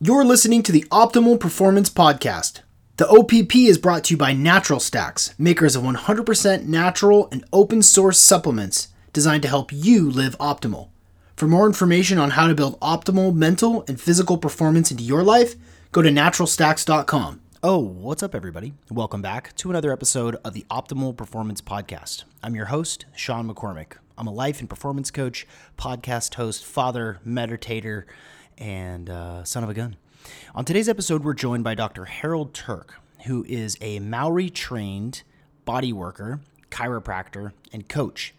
[0.00, 2.60] You're listening to the Optimal Performance Podcast.
[2.98, 7.82] The OPP is brought to you by Natural Stacks, makers of 100% natural and open
[7.82, 10.90] source supplements designed to help you live optimal.
[11.34, 15.56] For more information on how to build optimal mental and physical performance into your life,
[15.90, 17.40] go to naturalstacks.com.
[17.64, 18.74] Oh, what's up, everybody?
[18.88, 22.22] Welcome back to another episode of the Optimal Performance Podcast.
[22.40, 23.94] I'm your host, Sean McCormick.
[24.16, 25.44] I'm a life and performance coach,
[25.76, 28.04] podcast host, father, meditator,
[28.58, 29.96] and uh, son of a gun.
[30.54, 32.04] On today's episode, we're joined by Dr.
[32.04, 35.22] Harold Turk, who is a Maori trained
[35.64, 36.40] body worker,
[36.70, 38.34] chiropractor, and coach.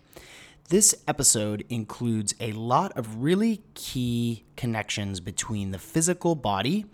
[0.69, 6.85] This episode includes a lot of really key connections between the physical body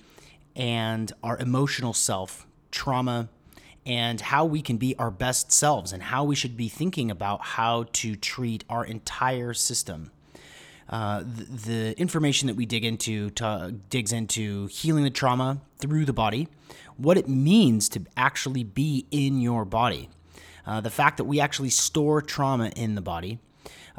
[0.56, 3.28] and our emotional self, trauma,
[3.86, 7.42] and how we can be our best selves and how we should be thinking about
[7.42, 10.12] how to treat our entire system.
[10.88, 16.14] Uh, the, information that we dig into to, digs into healing the trauma through the
[16.14, 16.48] body,
[16.98, 20.10] what it means to actually be in your body,
[20.66, 23.40] uh, the fact that we actually store trauma in the body.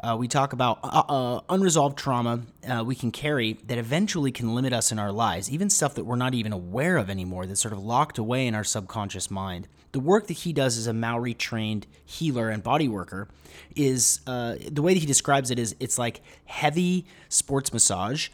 [0.01, 2.41] Uh, we talk about uh, uh, unresolved trauma
[2.85, 6.15] we can carry that eventually can limit us in our lives, even stuff that we're
[6.15, 9.67] not even aware of anymore, that's sort of locked away in our subconscious mind
[9.97, 13.27] the work that he does as a Maori trained healer and body worker
[13.75, 18.29] is uh, the way that he describes it is it's like heavy sports massage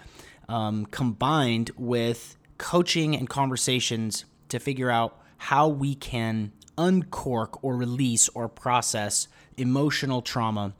[0.49, 8.27] um, combined with coaching and conversations to figure out how we can uncork or release
[8.35, 10.73] or process emotional trauma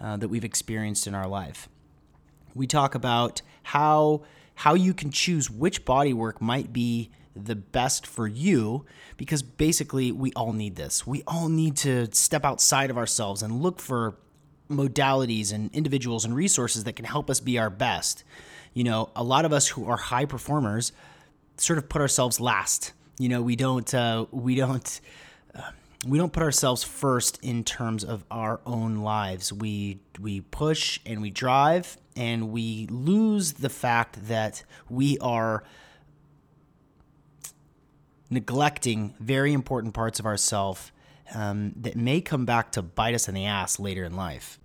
[0.00, 1.68] uh, that we've experienced in our life.
[2.54, 4.22] We talk about how
[4.54, 8.84] how you can choose which body work might be the best for you
[9.16, 11.06] because basically we all need this.
[11.06, 14.16] We all need to step outside of ourselves and look for
[14.70, 18.24] modalities and individuals and resources that can help us be our best.
[18.72, 20.92] You know, a lot of us who are high performers
[21.56, 22.92] sort of put ourselves last.
[23.18, 25.00] You know, we don't uh, we don't
[25.54, 25.70] uh,
[26.06, 29.52] we don't put ourselves first in terms of our own lives.
[29.52, 35.64] We we push and we drive and we lose the fact that we are
[38.30, 40.92] neglecting very important parts of ourself
[41.34, 44.58] um, that may come back to bite us in the ass later in life.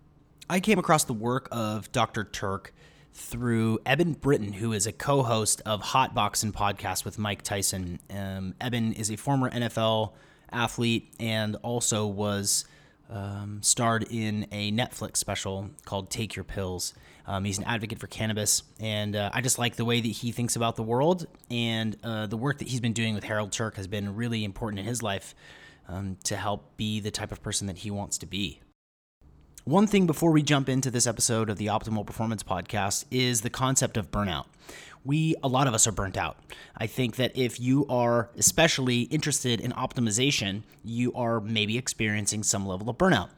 [0.50, 2.24] I came across the work of Dr.
[2.24, 2.74] Turk
[3.14, 8.00] through Eben Britton, who is a co host of Hot Boxing podcast with Mike Tyson.
[8.10, 10.14] Um, Eben is a former NFL
[10.52, 12.66] athlete and also was
[13.10, 16.94] um, starred in a Netflix special called Take Your Pills.
[17.28, 20.32] Um, he's an advocate for cannabis, and uh, I just like the way that he
[20.32, 21.26] thinks about the world.
[21.50, 24.80] And uh, the work that he's been doing with Harold Turk has been really important
[24.80, 25.34] in his life
[25.88, 28.62] um, to help be the type of person that he wants to be.
[29.64, 33.50] One thing before we jump into this episode of the Optimal Performance Podcast is the
[33.50, 34.46] concept of burnout
[35.06, 36.38] we a lot of us are burnt out.
[36.76, 42.66] I think that if you are especially interested in optimization, you are maybe experiencing some
[42.66, 43.30] level of burnout.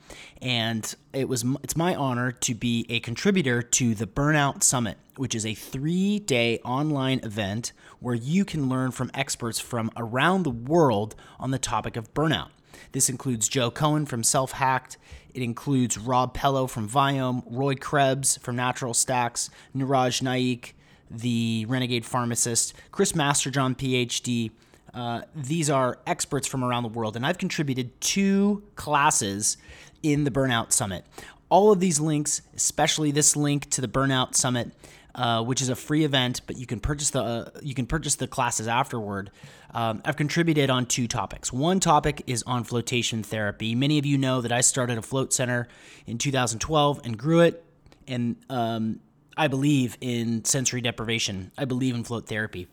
[0.42, 5.36] And it was it's my honor to be a contributor to the Burnout Summit, which
[5.36, 11.16] is a 3-day online event where you can learn from experts from around the world
[11.40, 12.50] on the topic of burnout.
[12.94, 14.98] This includes Joe Cohen from Self Hacked.
[15.34, 20.76] It includes Rob Pello from Viome, Roy Krebs from Natural Stacks, Niraj Naik,
[21.10, 24.52] the Renegade Pharmacist, Chris Masterjohn, PhD.
[24.94, 29.58] Uh, these are experts from around the world, and I've contributed two classes
[30.02, 31.06] in the Burnout Summit.
[31.50, 34.72] All of these links, especially this link to the Burnout Summit,
[35.18, 38.16] uh, which is a free event, but you can purchase the uh, you can purchase
[38.16, 39.32] the classes afterward.
[39.74, 41.52] Um, I've contributed on two topics.
[41.52, 43.76] One topic is on flotation therapy.
[43.76, 45.68] Many of you know that I started a float center
[46.06, 47.66] in 2012 and grew it,
[48.08, 49.00] and um,
[49.38, 51.52] I believe in sensory deprivation.
[51.58, 52.68] I believe in float therapy.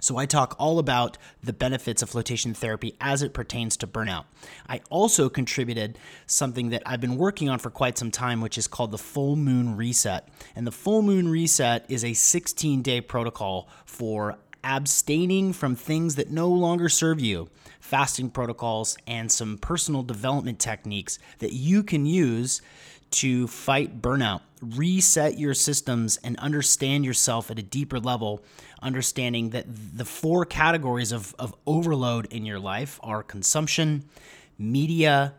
[0.00, 4.24] So I talk all about the benefits of flotation therapy as it pertains to burnout.
[4.68, 5.96] I also contributed
[6.26, 9.36] something that I've been working on for quite some time, which is called the Full
[9.36, 10.26] Moon Reset.
[10.56, 16.30] And the Full Moon Reset is a 16 day protocol for abstaining from things that
[16.32, 17.48] no longer serve you,
[17.78, 22.60] fasting protocols, and some personal development techniques that you can use
[23.12, 28.42] to fight burnout, reset your systems, and understand yourself at a deeper level.
[28.80, 34.04] Understanding that the four categories of, of overload in your life are consumption,
[34.58, 35.34] media,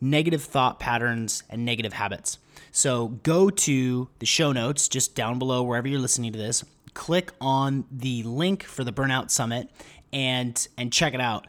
[0.00, 2.38] negative thought patterns, and negative habits.
[2.70, 6.64] So go to the show notes just down below, wherever you're listening to this.
[6.94, 9.70] Click on the link for the Burnout Summit
[10.12, 11.46] and and check it out.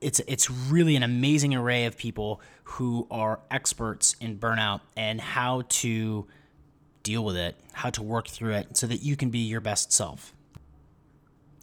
[0.00, 5.62] It's it's really an amazing array of people who are experts in burnout and how
[5.68, 6.26] to
[7.02, 9.92] deal with it, how to work through it so that you can be your best
[9.92, 10.34] self.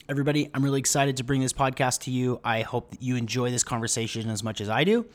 [0.07, 2.39] Everybody, I'm really excited to bring this podcast to you.
[2.43, 5.05] I hope that you enjoy this conversation as much as I do.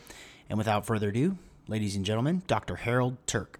[0.48, 1.36] And without further ado,
[1.66, 2.76] ladies and gentlemen, Dr.
[2.76, 3.58] Harold Turk.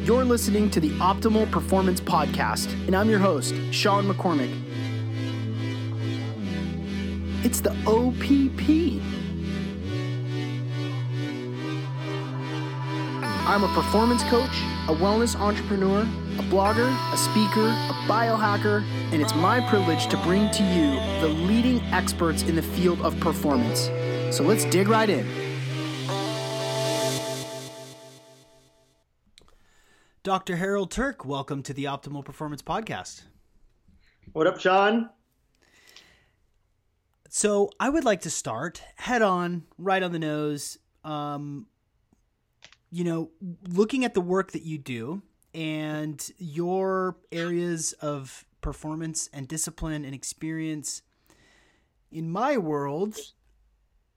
[0.00, 4.52] You're listening to the Optimal Performance Podcast, and I'm your host, Sean McCormick.
[7.44, 9.00] It's the OPP.
[13.46, 14.50] I'm a performance coach,
[14.88, 18.82] a wellness entrepreneur, a blogger, a speaker, a biohacker,
[19.12, 23.18] and it's my privilege to bring to you the leading experts in the field of
[23.20, 23.82] performance.
[24.36, 25.24] So let's dig right in.
[30.24, 30.56] Dr.
[30.56, 33.22] Harold Turk, welcome to the Optimal Performance Podcast.
[34.32, 35.10] What up, Sean?
[37.28, 40.78] So, I would like to start head on, right on the nose.
[41.04, 41.66] Um,
[42.90, 43.30] you know,
[43.68, 45.22] looking at the work that you do
[45.54, 51.02] and your areas of performance and discipline and experience.
[52.10, 53.18] In my world,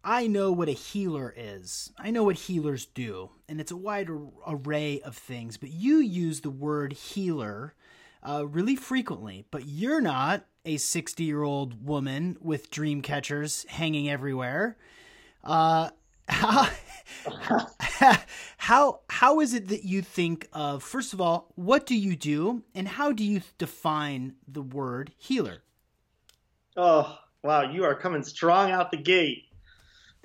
[0.03, 1.91] I know what a healer is.
[1.97, 4.09] I know what healers do, and it's a wide
[4.47, 5.57] array of things.
[5.57, 7.75] But you use the word healer
[8.27, 9.45] uh, really frequently.
[9.51, 14.77] But you're not a 60 year old woman with dream catchers hanging everywhere.
[15.43, 15.89] Uh,
[16.27, 16.69] how,
[18.57, 20.83] how how is it that you think of?
[20.83, 25.63] First of all, what do you do, and how do you define the word healer?
[26.77, 29.45] Oh wow, you are coming strong out the gate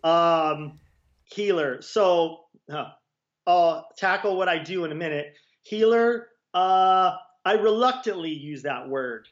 [0.06, 0.78] um,
[1.24, 1.82] healer.
[1.82, 2.90] So uh,
[3.46, 5.34] I'll tackle what I do in a minute.
[5.62, 9.28] Healer, uh, I reluctantly use that word.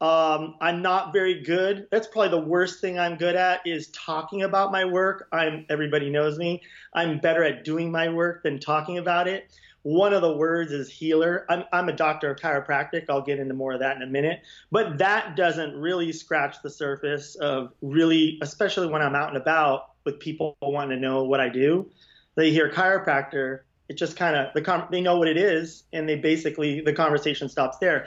[0.00, 1.86] Um, I'm not very good.
[1.90, 5.28] That's probably the worst thing I'm good at is talking about my work.
[5.32, 6.62] I'm everybody knows me.
[6.92, 9.50] I'm better at doing my work than talking about it.
[9.82, 11.44] One of the words is healer.
[11.48, 13.04] I'm, I'm a doctor of chiropractic.
[13.08, 14.42] I'll get into more of that in a minute.
[14.70, 19.90] But that doesn't really scratch the surface of really, especially when I'm out and about
[20.04, 21.90] with people wanting to know what I do.
[22.34, 26.16] They hear chiropractor, it just kind of the they know what it is, and they
[26.16, 28.06] basically the conversation stops there.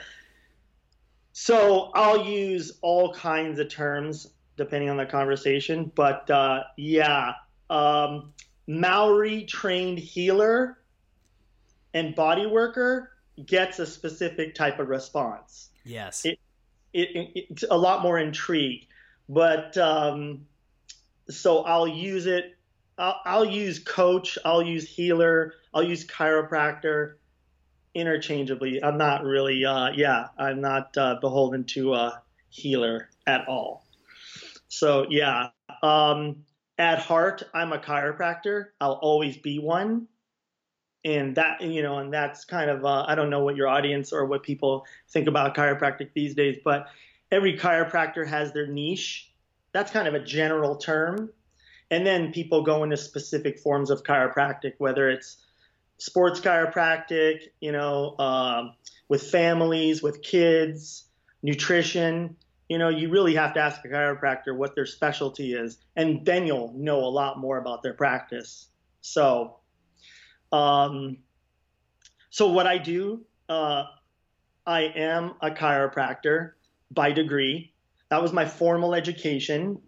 [1.32, 7.32] So I'll use all kinds of terms depending on the conversation, but uh, yeah,
[7.70, 8.32] um,
[8.66, 10.78] Maori trained healer
[11.94, 13.12] and body worker
[13.46, 15.70] gets a specific type of response.
[15.84, 16.24] Yes.
[16.24, 16.38] It,
[16.92, 18.86] it, it it's a lot more intrigue.
[19.28, 20.46] But um,
[21.28, 22.56] so I'll use it.
[22.96, 24.38] I'll, I'll, use coach.
[24.44, 25.54] I'll use healer.
[25.72, 27.14] I'll use chiropractor
[27.98, 28.82] interchangeably.
[28.82, 33.84] I'm not really, uh, yeah, I'm not uh, beholden to a healer at all.
[34.68, 35.50] So yeah,
[35.82, 36.44] um,
[36.78, 38.66] at heart, I'm a chiropractor.
[38.80, 40.08] I'll always be one
[41.04, 44.12] and that you know and that's kind of uh, i don't know what your audience
[44.12, 46.88] or what people think about chiropractic these days but
[47.30, 49.32] every chiropractor has their niche
[49.72, 51.30] that's kind of a general term
[51.90, 55.38] and then people go into specific forms of chiropractic whether it's
[55.98, 58.72] sports chiropractic you know um,
[59.08, 61.04] with families with kids
[61.42, 62.36] nutrition
[62.68, 66.46] you know you really have to ask a chiropractor what their specialty is and then
[66.46, 68.68] you'll know a lot more about their practice
[69.00, 69.58] so
[70.52, 71.18] um,
[72.30, 73.84] so what I do, uh,
[74.66, 76.52] I am a chiropractor
[76.90, 77.72] by degree.
[78.10, 79.80] That was my formal education.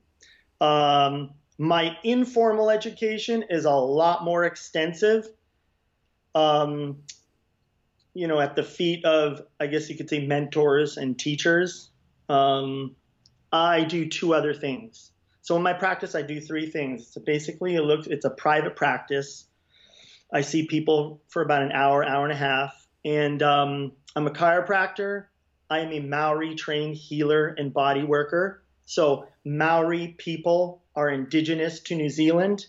[0.60, 5.28] Um, my informal education is a lot more extensive.
[6.34, 6.98] Um,
[8.14, 11.90] you know, at the feet of, I guess you could say, mentors and teachers.
[12.28, 12.96] Um,
[13.52, 15.10] I do two other things.
[15.42, 17.08] So in my practice, I do three things.
[17.12, 19.46] So basically, it looks it's a private practice.
[20.32, 22.86] I see people for about an hour, hour and a half.
[23.04, 25.26] And um, I'm a chiropractor.
[25.68, 28.62] I am a Maori trained healer and body worker.
[28.86, 32.66] So Maori people are indigenous to New Zealand,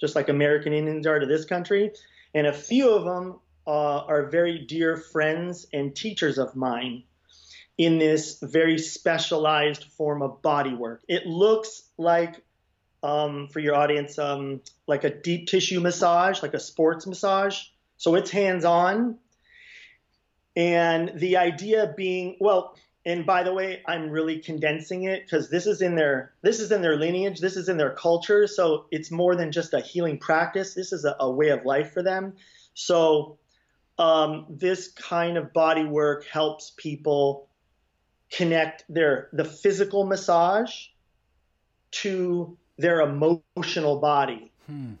[0.00, 1.92] just like American Indians are to this country.
[2.34, 7.04] And a few of them uh, are very dear friends and teachers of mine
[7.78, 11.02] in this very specialized form of body work.
[11.08, 12.42] It looks like
[13.02, 17.60] um, for your audience, um, like a deep tissue massage, like a sports massage.
[17.96, 19.18] So it's hands on.
[20.54, 25.66] And the idea being, well, and by the way, I'm really condensing it because this
[25.66, 28.46] is in their this is in their lineage, this is in their culture.
[28.46, 30.74] So it's more than just a healing practice.
[30.74, 32.34] This is a, a way of life for them.
[32.74, 33.38] So
[33.98, 37.48] um, this kind of body work helps people
[38.30, 40.72] connect their the physical massage
[41.90, 44.92] to their emotional body hmm.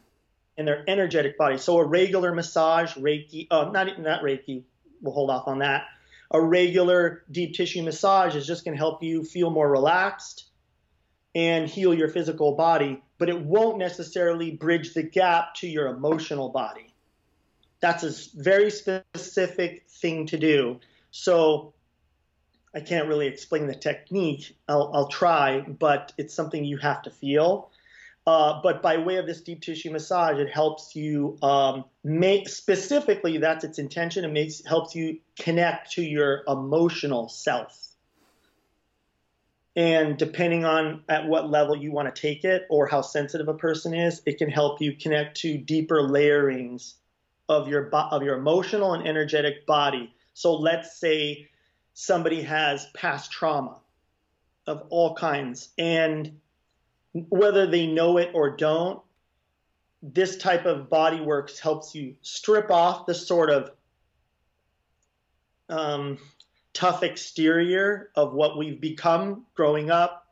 [0.58, 1.56] and their energetic body.
[1.56, 4.64] So a regular massage, Reiki, uh, not even not Reiki,
[5.00, 5.84] we'll hold off on that.
[6.32, 10.46] A regular deep tissue massage is just going to help you feel more relaxed
[11.34, 16.48] and heal your physical body, but it won't necessarily bridge the gap to your emotional
[16.48, 16.94] body.
[17.80, 20.80] That's a very specific thing to do.
[21.10, 21.74] So
[22.74, 24.56] I can't really explain the technique.
[24.68, 27.70] I'll, I'll try, but it's something you have to feel.
[28.24, 33.38] Uh, but by way of this deep tissue massage, it helps you um, make specifically
[33.38, 34.24] that's its intention.
[34.24, 37.88] It makes helps you connect to your emotional self.
[39.74, 43.54] And depending on at what level you want to take it or how sensitive a
[43.54, 46.94] person is, it can help you connect to deeper layerings
[47.48, 50.14] of your of your emotional and energetic body.
[50.34, 51.48] So let's say
[51.94, 53.78] somebody has past trauma
[54.66, 56.38] of all kinds and
[57.12, 59.00] whether they know it or don't,
[60.02, 63.70] this type of body works helps you strip off the sort of
[65.68, 66.18] um,
[66.72, 70.26] tough exterior of what we've become growing up,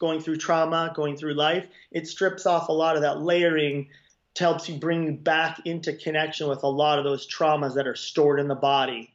[0.00, 1.66] going through trauma, going through life.
[1.92, 3.88] It strips off a lot of that layering
[4.34, 7.86] to helps you bring you back into connection with a lot of those traumas that
[7.86, 9.14] are stored in the body.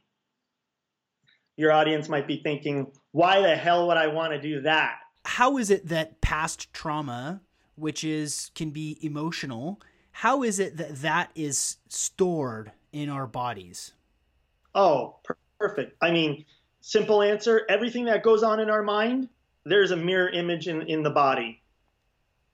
[1.56, 4.96] Your audience might be thinking, why the hell would I want to do that?
[5.24, 7.40] How is it that past trauma,
[7.74, 9.80] which is can be emotional,
[10.12, 13.92] how is it that that is stored in our bodies?
[14.74, 15.16] Oh,
[15.58, 15.96] perfect.
[16.00, 16.44] I mean,
[16.80, 19.28] simple answer, everything that goes on in our mind,
[19.64, 21.62] there's a mirror image in, in the body.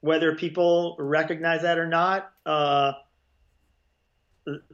[0.00, 2.92] Whether people recognize that or not, uh,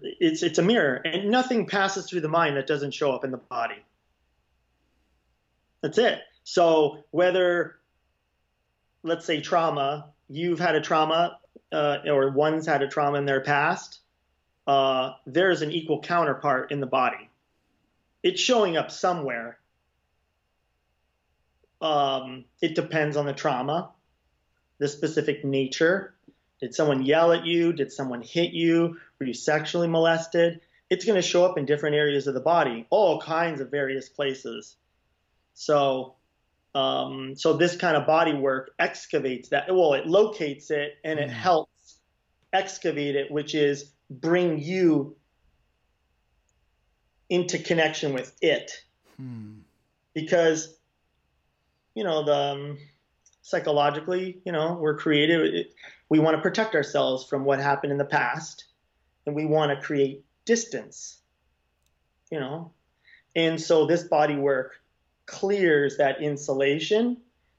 [0.03, 3.31] it's it's a mirror, and nothing passes through the mind that doesn't show up in
[3.31, 3.83] the body.
[5.81, 6.21] That's it.
[6.45, 7.77] So whether
[9.04, 11.38] let's say trauma, you've had a trauma
[11.70, 14.00] uh, or one's had a trauma in their past,
[14.66, 17.28] uh, there's an equal counterpart in the body.
[18.23, 19.58] It's showing up somewhere.
[21.80, 23.90] Um, it depends on the trauma,
[24.78, 26.14] the specific nature.
[26.61, 27.75] Did someone yell at you?
[27.75, 28.99] Did someone hit you?
[29.18, 30.62] Were you sexually molested?
[30.88, 34.08] It's going to show up in different areas of the body, all kinds of various
[34.08, 34.76] places.
[35.52, 36.14] So
[36.75, 39.66] um, so this kind of body work excavates that.
[39.69, 41.33] Well, it locates it and it mm.
[41.33, 41.99] helps
[42.52, 45.16] excavate it, which is bring you
[47.28, 48.71] into connection with it.
[49.16, 49.59] Hmm.
[50.14, 50.76] Because,
[51.95, 52.78] you know, the um,
[53.43, 55.66] psychologically, you know, we're creative.
[56.09, 58.66] We want to protect ourselves from what happened in the past,
[59.26, 61.19] and we want to create distance.
[62.31, 62.73] You know,
[63.35, 64.81] and so this body work
[65.26, 67.16] clears that insulation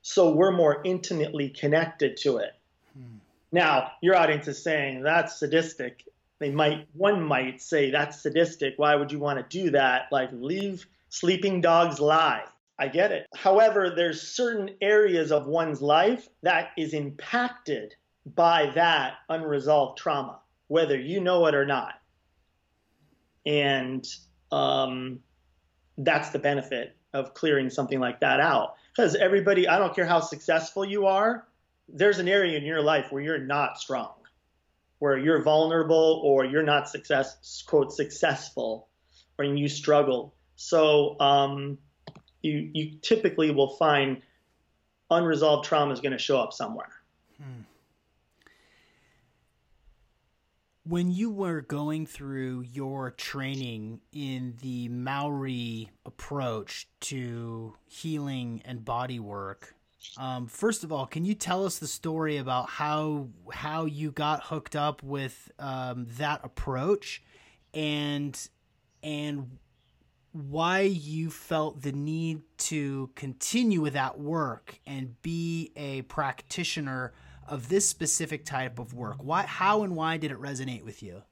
[0.07, 2.53] so we're more intimately connected to it.
[2.93, 3.17] Hmm.
[3.51, 6.07] Now, your audience is saying that's sadistic.
[6.37, 8.75] They might one might say that's sadistic.
[8.77, 10.03] Why would you want to do that?
[10.11, 12.43] Like leave sleeping dogs lie.
[12.77, 13.25] I get it.
[13.35, 17.95] However, there's certain areas of one's life that is impacted
[18.27, 21.95] by that unresolved trauma, whether you know it or not.
[23.43, 24.05] And
[24.51, 25.21] um,
[25.97, 28.75] that's the benefit of clearing something like that out.
[28.95, 31.47] Because everybody, I don't care how successful you are,
[31.87, 34.13] there's an area in your life where you're not strong,
[34.99, 38.87] where you're vulnerable or you're not success, quote, successful,
[39.37, 40.33] or you struggle.
[40.55, 41.77] So um,
[42.41, 44.21] you, you typically will find
[45.09, 46.89] unresolved trauma is going to show up somewhere.
[47.41, 47.61] Hmm
[50.87, 59.19] when you were going through your training in the Maori approach to healing and body
[59.19, 59.73] work,
[60.17, 64.43] um, first of all, can you tell us the story about how how you got
[64.43, 67.23] hooked up with um, that approach,
[67.73, 68.49] and
[69.01, 69.57] and
[70.31, 77.13] why you felt the need to continue with that work and be a practitioner
[77.47, 79.17] of this specific type of work?
[79.23, 81.23] Why, how, and why did it resonate with you?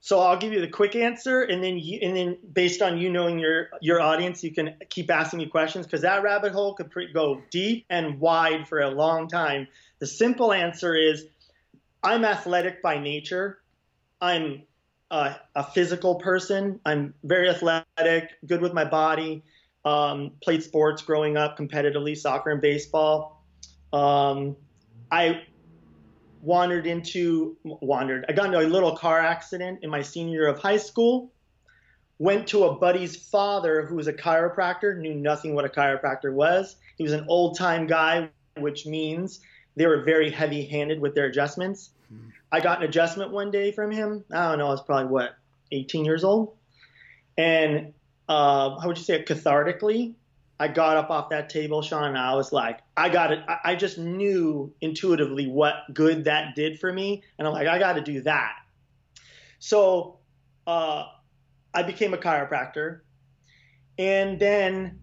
[0.00, 3.08] So I'll give you the quick answer, and then you, and then based on you
[3.08, 6.90] knowing your your audience, you can keep asking me questions because that rabbit hole could
[6.90, 9.66] pre- go deep and wide for a long time.
[10.00, 11.24] The simple answer is,
[12.02, 13.60] I'm athletic by nature.
[14.20, 14.64] I'm
[15.10, 16.80] a, a physical person.
[16.84, 19.42] I'm very athletic, good with my body.
[19.86, 23.42] Um, played sports growing up competitively, soccer and baseball.
[23.90, 24.56] Um,
[25.14, 25.42] I
[26.42, 28.24] wandered into wandered.
[28.28, 31.30] I got into a little car accident in my senior year of high school.
[32.18, 36.76] Went to a buddy's father who was a chiropractor, knew nothing what a chiropractor was.
[36.98, 39.38] He was an old time guy, which means
[39.76, 41.90] they were very heavy handed with their adjustments.
[42.08, 42.30] Hmm.
[42.50, 44.24] I got an adjustment one day from him.
[44.32, 45.36] I don't know, I was probably what,
[45.70, 46.56] 18 years old.
[47.38, 47.94] And
[48.28, 50.14] uh, how would you say it, cathartically.
[50.58, 53.40] I got up off that table, Sean, and I was like, I got it.
[53.64, 57.24] I just knew intuitively what good that did for me.
[57.38, 58.54] And I'm like, I got to do that.
[59.58, 60.18] So
[60.66, 61.06] uh,
[61.72, 63.00] I became a chiropractor.
[63.98, 65.00] And then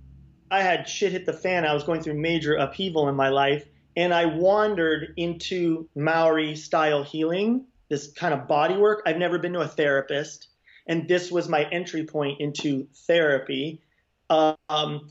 [0.49, 1.65] I had shit hit the fan.
[1.65, 3.65] I was going through major upheaval in my life.
[3.97, 9.03] And I wandered into Maori style healing, this kind of body work.
[9.05, 10.47] I've never been to a therapist.
[10.87, 13.81] And this was my entry point into therapy.
[14.29, 15.09] Um,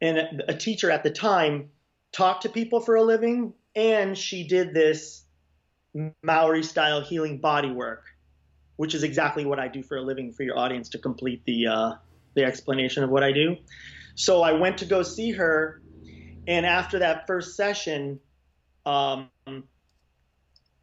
[0.00, 1.70] and a teacher at the time
[2.12, 5.24] talked to people for a living, and she did this
[6.22, 8.04] Maori style healing body work,
[8.76, 11.66] which is exactly what I do for a living for your audience to complete the
[11.66, 11.92] uh,
[12.34, 13.56] the explanation of what I do.
[14.14, 15.80] So I went to go see her,
[16.46, 18.20] and after that first session,
[18.86, 19.30] um,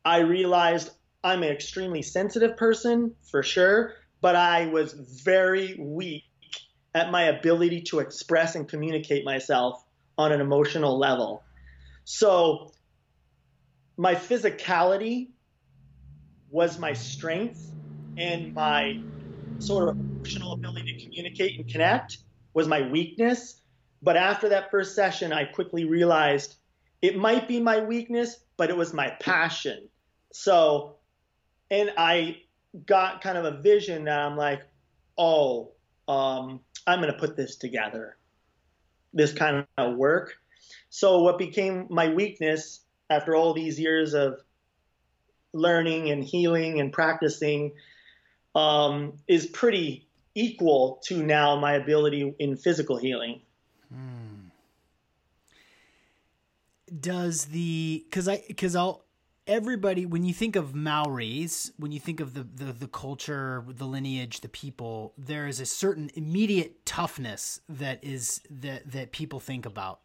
[0.05, 0.91] I realized
[1.23, 6.23] I'm an extremely sensitive person for sure, but I was very weak
[6.93, 9.83] at my ability to express and communicate myself
[10.17, 11.43] on an emotional level.
[12.05, 12.71] So
[13.97, 15.29] my physicality
[16.49, 17.71] was my strength
[18.17, 18.99] and my
[19.59, 22.19] sort of emotional ability to communicate and connect
[22.53, 23.61] was my weakness.
[24.01, 26.55] But after that first session, I quickly realized
[27.01, 29.87] it might be my weakness, but it was my passion.
[30.31, 30.95] So,
[31.69, 32.37] and I
[32.85, 34.61] got kind of a vision that I'm like,
[35.17, 35.73] oh,
[36.07, 38.17] um, I'm going to put this together,
[39.13, 40.35] this kind of work.
[40.89, 44.41] So, what became my weakness after all these years of
[45.53, 47.73] learning and healing and practicing
[48.55, 53.41] um, is pretty equal to now my ability in physical healing.
[53.91, 54.49] Hmm.
[57.01, 59.03] Does the because I because I'll
[59.47, 63.85] everybody when you think of Maoris, when you think of the, the, the culture, the
[63.85, 69.65] lineage, the people, there is a certain immediate toughness that is that that people think
[69.65, 70.01] about.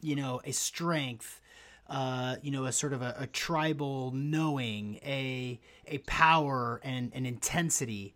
[0.00, 1.40] You know, a strength,
[1.88, 7.26] uh, you know, a sort of a, a, tribal knowing, a a power and an
[7.26, 8.14] intensity.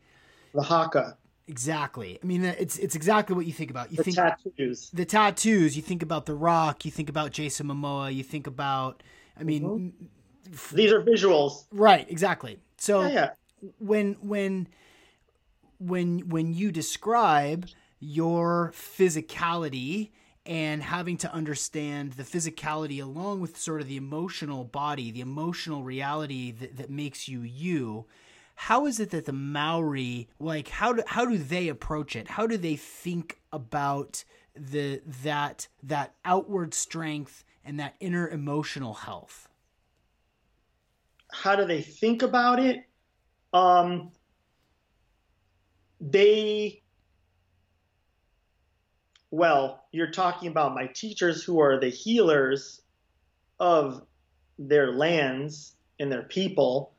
[0.54, 1.18] The haka.
[1.48, 2.20] Exactly.
[2.22, 3.90] I mean, it's it's exactly what you think about.
[3.90, 4.90] You the think tattoos.
[4.90, 5.76] The tattoos.
[5.76, 6.84] You think about The Rock.
[6.84, 8.14] You think about Jason Momoa.
[8.14, 9.02] You think about.
[9.36, 10.06] I mean, mm-hmm
[10.72, 11.64] these are visuals.
[11.72, 12.58] Right, exactly.
[12.78, 13.30] So yeah, yeah.
[13.78, 14.68] when when
[15.78, 17.68] when when you describe
[18.00, 20.10] your physicality
[20.44, 25.84] and having to understand the physicality along with sort of the emotional body, the emotional
[25.84, 28.06] reality that, that makes you you,
[28.56, 32.28] how is it that the Maori like how do how do they approach it?
[32.28, 34.24] How do they think about
[34.54, 39.48] the that that outward strength and that inner emotional health?
[41.32, 42.84] How do they think about it?
[43.52, 44.12] Um,
[46.00, 46.82] they,
[49.30, 52.82] well, you're talking about my teachers who are the healers
[53.58, 54.02] of
[54.58, 56.92] their lands and their people.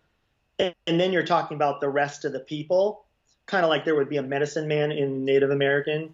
[0.57, 3.05] And, and then you're talking about the rest of the people,
[3.45, 6.13] kind of like there would be a medicine man in Native American,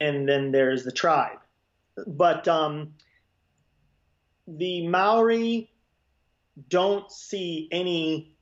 [0.00, 1.38] and then there's the tribe.
[2.06, 2.94] But um,
[4.46, 5.70] the Maori
[6.68, 8.36] don't see any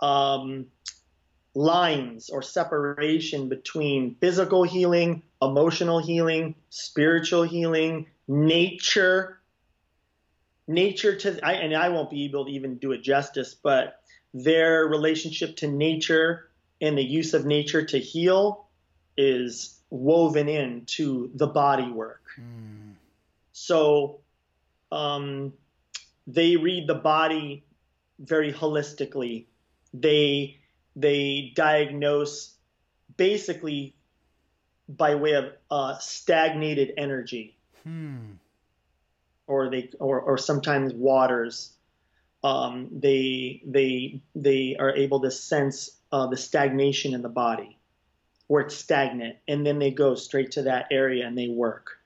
[0.00, 0.66] um,
[1.54, 9.38] lines or separation between physical healing, emotional healing, spiritual healing, nature.
[10.68, 14.00] Nature to, I, and I won't be able to even do it justice, but
[14.32, 16.48] their relationship to nature
[16.80, 18.66] and the use of nature to heal
[19.16, 22.22] is woven into the body work.
[22.40, 22.94] Mm.
[23.52, 24.20] So,
[24.90, 25.52] um,
[26.32, 27.64] they read the body
[28.18, 29.46] very holistically.
[29.92, 30.58] They
[30.96, 32.54] they diagnose
[33.16, 33.94] basically
[34.88, 38.32] by way of uh, stagnated energy, hmm.
[39.46, 41.72] or they or, or sometimes waters.
[42.44, 47.78] Um, they they they are able to sense uh, the stagnation in the body,
[48.46, 51.98] where it's stagnant, and then they go straight to that area and they work.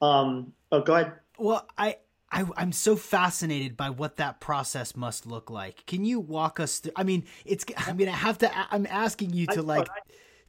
[0.00, 1.12] Um, oh, go ahead.
[1.38, 1.96] Well, I
[2.36, 5.86] I, am so fascinated by what that process must look like.
[5.86, 6.92] Can you walk us through?
[6.94, 7.64] I mean, it's.
[7.78, 8.50] I'm gonna have to.
[8.70, 9.88] I'm asking you to like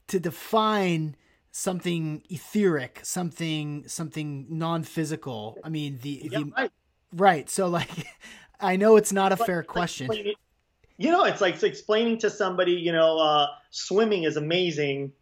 [0.07, 1.15] to define
[1.51, 5.57] something etheric, something something non-physical.
[5.63, 6.71] I mean, the, yeah, the right.
[7.13, 7.49] right.
[7.49, 7.89] So like,
[8.59, 10.09] I know it's not a but, fair question.
[10.97, 12.73] You know, it's like it's explaining to somebody.
[12.73, 15.13] You know, uh, swimming is amazing.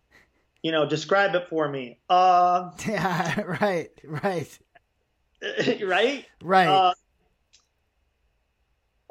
[0.64, 2.00] You know, describe it for me.
[2.10, 3.42] Uh, yeah.
[3.42, 3.92] Right.
[4.04, 4.60] Right.
[5.86, 6.26] right?
[6.42, 6.68] Right.
[6.68, 6.94] Uh,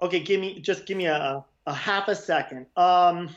[0.03, 2.67] okay, give me just give me a, a half a second.
[2.77, 3.31] Um,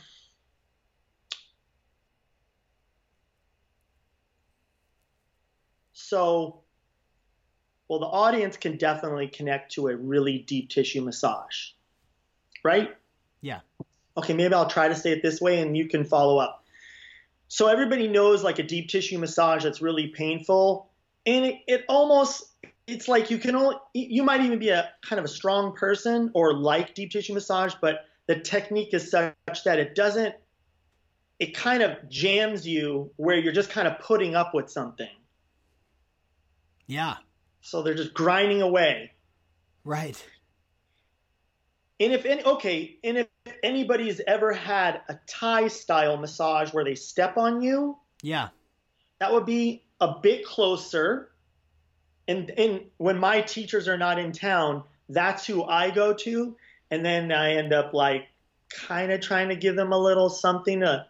[6.07, 6.61] So,
[7.89, 11.71] well, the audience can definitely connect to a really deep tissue massage,
[12.63, 12.95] right?
[13.41, 13.59] Yeah.
[14.15, 16.63] Okay, maybe I'll try to say it this way and you can follow up.
[17.49, 20.89] So, everybody knows like a deep tissue massage that's really painful.
[21.25, 22.46] And it, it almost,
[22.87, 26.31] it's like you can only, you might even be a kind of a strong person
[26.33, 30.33] or like deep tissue massage, but the technique is such that it doesn't,
[31.39, 35.09] it kind of jams you where you're just kind of putting up with something.
[36.87, 37.15] Yeah.
[37.61, 39.11] So they're just grinding away.
[39.83, 40.21] Right.
[41.99, 43.27] And if any, okay, and if
[43.63, 48.49] anybody's ever had a Thai style massage where they step on you, Yeah.
[49.19, 51.31] that would be a bit closer.
[52.27, 56.55] And and when my teachers are not in town, that's who I go to.
[56.91, 58.27] And then I end up like
[58.69, 61.05] kind of trying to give them a little something to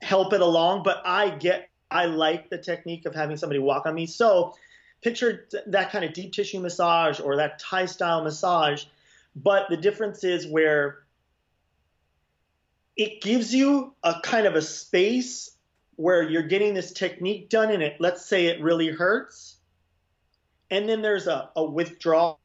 [0.00, 0.82] help it along.
[0.82, 4.06] But I get, I like the technique of having somebody walk on me.
[4.06, 4.54] So
[5.02, 8.84] picture that kind of deep tissue massage or that Thai style massage.
[9.34, 11.02] But the difference is where
[12.96, 15.50] it gives you a kind of a space
[15.96, 19.56] where you're getting this technique done and it let's say it really hurts
[20.72, 22.40] and then there's a, a withdrawal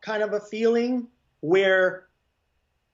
[0.00, 1.06] kind of a feeling
[1.40, 2.06] where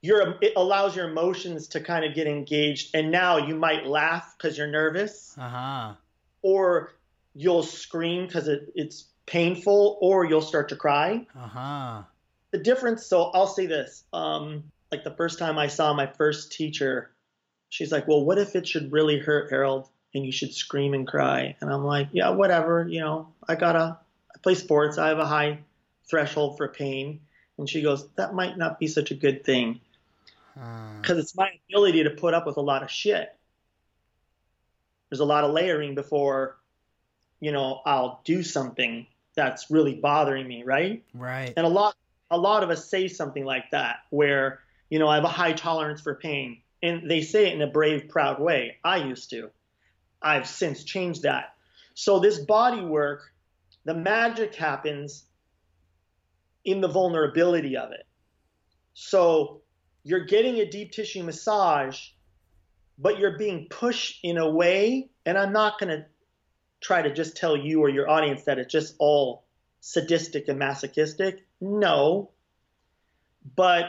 [0.00, 4.34] you're it allows your emotions to kind of get engaged and now you might laugh
[4.36, 5.94] because you're nervous Uh-huh.
[6.42, 6.94] or
[7.34, 12.02] you'll scream because it, it's painful or you'll start to cry Uh-huh.
[12.50, 16.50] the difference so i'll say this um, like the first time i saw my first
[16.52, 17.10] teacher
[17.68, 21.06] she's like well what if it should really hurt harold and you should scream and
[21.06, 23.98] cry and i'm like yeah whatever you know i gotta
[24.38, 25.58] i play sports i have a high
[26.08, 27.20] threshold for pain.
[27.58, 29.80] And she goes that might not be such a good thing.
[30.56, 33.34] Uh, because it's my ability to put up with a lot of shit.
[35.10, 36.56] There's a lot of layering before
[37.40, 41.04] you know i'll do something that's really bothering me right?
[41.14, 41.52] Right.
[41.56, 41.94] and a lot
[42.32, 44.58] a lot of us say something like that where
[44.90, 46.62] you know i have a high tolerance for pain.
[46.80, 48.76] And they say it in a brave proud way.
[48.84, 49.50] I used to.
[50.22, 51.54] I've since changed that.
[51.94, 53.32] So this body work
[53.84, 55.24] the magic happens
[56.64, 58.06] in the vulnerability of it
[58.94, 59.62] so
[60.04, 62.00] you're getting a deep tissue massage
[62.98, 66.04] but you're being pushed in a way and i'm not going to
[66.80, 69.44] try to just tell you or your audience that it's just all
[69.80, 71.46] sadistic and masochistic.
[71.60, 72.30] No.
[73.56, 73.86] But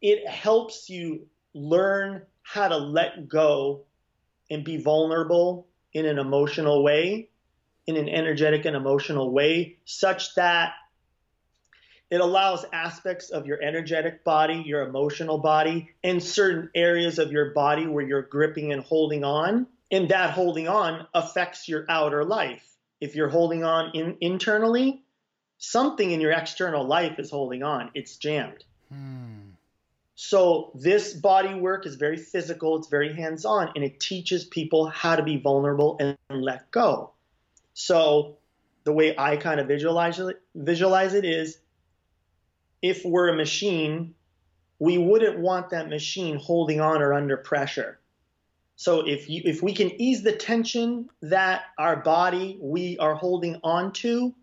[0.00, 3.84] it helps you learn how to let go
[4.50, 7.30] and be vulnerable in an emotional way,
[7.86, 10.74] in an energetic and emotional way, such that
[12.10, 17.52] it allows aspects of your energetic body, your emotional body, and certain areas of your
[17.52, 19.66] body where you're gripping and holding on.
[19.90, 22.64] And that holding on affects your outer life.
[23.00, 25.02] If you're holding on in, internally,
[25.58, 27.90] something in your external life is holding on.
[27.94, 28.64] It's jammed.
[28.90, 29.50] Hmm.
[30.14, 35.14] So this body work is very physical, it's very hands-on, and it teaches people how
[35.16, 37.12] to be vulnerable and let go.
[37.78, 38.38] So
[38.84, 41.58] the way I kind of visualize it, visualize it is
[42.80, 44.14] if we're a machine,
[44.78, 47.98] we wouldn't want that machine holding on or under pressure.
[48.76, 53.60] So if you if we can ease the tension that our body we are holding
[53.62, 54.34] on to,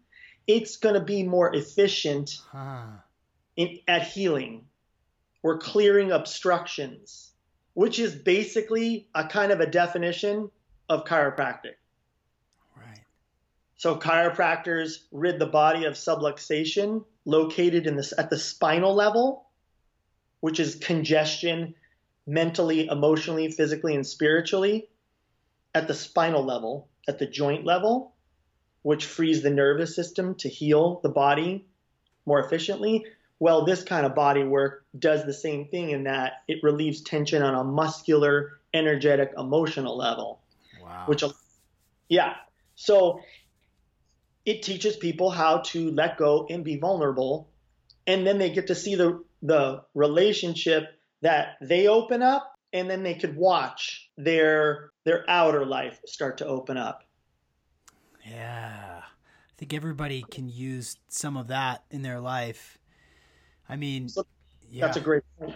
[0.45, 2.85] it's going to be more efficient Huh.
[3.55, 4.65] in, at healing.
[5.41, 7.31] We're clearing obstructions,
[7.73, 10.51] which is basically a kind of a definition
[10.87, 11.75] of chiropractic.
[13.83, 19.49] So chiropractors rid the body of subluxation located in this at the spinal level,
[20.39, 21.75] which is congestion
[22.25, 24.87] mentally, emotionally, physically, and spiritually
[25.75, 28.13] at the spinal level, at the joint level,
[28.83, 31.65] which frees the nervous system to heal the body
[32.25, 33.05] more efficiently.
[33.39, 37.43] Well, this kind of body work does the same thing in that it relieves tension
[37.43, 40.39] on a muscular, energetic, emotional level
[40.81, 41.03] Wow.
[41.07, 41.23] which
[42.07, 42.35] yeah
[42.75, 43.19] so
[44.45, 47.49] it teaches people how to let go and be vulnerable
[48.05, 50.85] and then they get to see the the relationship
[51.21, 56.45] that they open up and then they could watch their their outer life start to
[56.45, 57.03] open up
[58.25, 59.01] Yeah.
[59.03, 62.79] I think everybody can use some of that in their life.
[63.69, 64.25] I mean, So
[64.69, 64.85] yeah.
[64.85, 65.55] that's a great point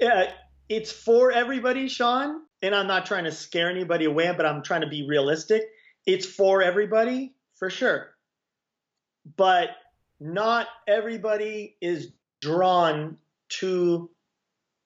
[0.00, 0.32] yeah
[0.68, 4.80] it's for everybody sean and i'm not trying to scare anybody away but i'm trying
[4.80, 5.62] to be realistic
[6.06, 8.16] it's for everybody for sure
[9.36, 9.68] but
[10.18, 13.16] not everybody is drawn
[13.48, 14.10] to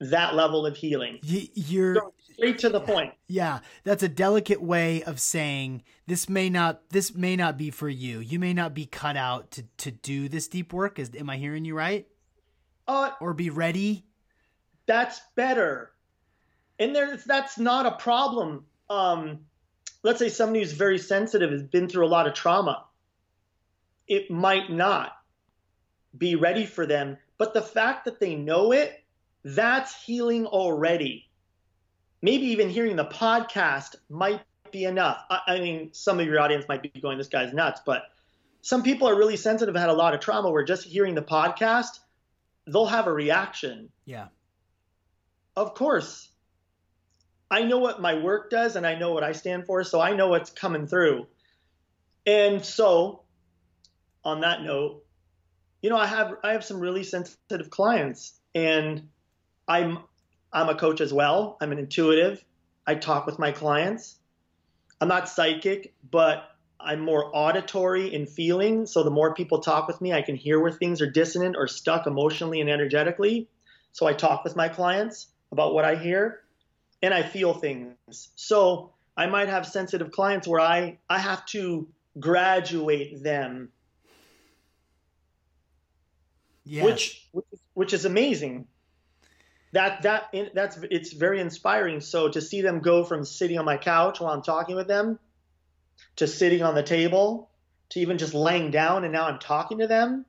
[0.00, 3.14] that level of healing Y- you're straight to the point.
[3.28, 7.88] Yeah, that's a delicate way of saying this may not this may not be for
[7.88, 8.20] you.
[8.20, 10.98] You may not be cut out to to do this deep work.
[10.98, 12.06] Is am I hearing you right?
[12.86, 14.04] Uh, or be ready.
[14.84, 15.92] That's better,
[16.78, 18.66] and there's that's not a problem.
[18.90, 19.46] Um,
[20.06, 22.84] let's say somebody who's very sensitive has been through a lot of trauma.
[24.08, 25.12] It might not
[26.16, 29.04] be ready for them, but the fact that they know it,
[29.44, 31.26] that's healing already
[32.22, 34.42] maybe even hearing the podcast might
[34.72, 35.24] be enough.
[35.30, 38.02] I, I, mean, some of your audience might be going, this guy's nuts, but
[38.62, 42.00] some people are really sensitive, had a lot of trauma where just hearing the podcast,
[42.66, 43.90] they'll have a reaction.
[44.04, 44.26] Yeah.
[45.54, 46.28] Of course.
[47.50, 50.14] I know what my work does and I know what I stand for, so I
[50.14, 51.26] know what's coming through.
[52.26, 53.22] And so,
[54.24, 55.04] on that note,
[55.80, 59.08] you know, I have I have some really sensitive clients and
[59.68, 59.98] I'm
[60.52, 61.56] I'm a coach as well.
[61.60, 62.44] I'm an intuitive.
[62.86, 64.16] I talk with my clients.
[65.00, 68.86] I'm not psychic, but I'm more auditory in feeling.
[68.86, 71.68] So the more people talk with me, I can hear where things are dissonant or
[71.68, 73.48] stuck emotionally and energetically.
[73.92, 76.40] So I talk with my clients about what I hear
[77.06, 77.96] and I feel things.
[78.36, 81.88] So I might have sensitive clients where I, I have to
[82.20, 83.70] graduate them.
[86.64, 86.84] Yes.
[86.84, 88.66] Which, which, which is amazing
[89.76, 92.00] that that that's it's very inspiring.
[92.00, 95.18] So to see them go from sitting on my couch while I'm talking with them
[96.16, 97.50] to sitting on the table
[97.90, 100.24] to even just laying down and now I'm talking to them.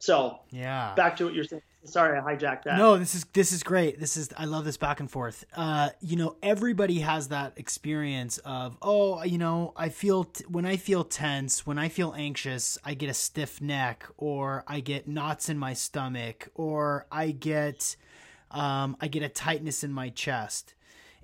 [0.00, 1.62] So yeah, back to what you're saying.
[1.84, 2.78] Sorry, I hijacked that.
[2.78, 4.00] No, this is this is great.
[4.00, 5.44] This is I love this back and forth.
[5.54, 10.64] Uh, you know, everybody has that experience of oh, you know, I feel t- when
[10.64, 15.06] I feel tense, when I feel anxious, I get a stiff neck, or I get
[15.06, 17.96] knots in my stomach, or I get
[18.50, 20.74] um, I get a tightness in my chest,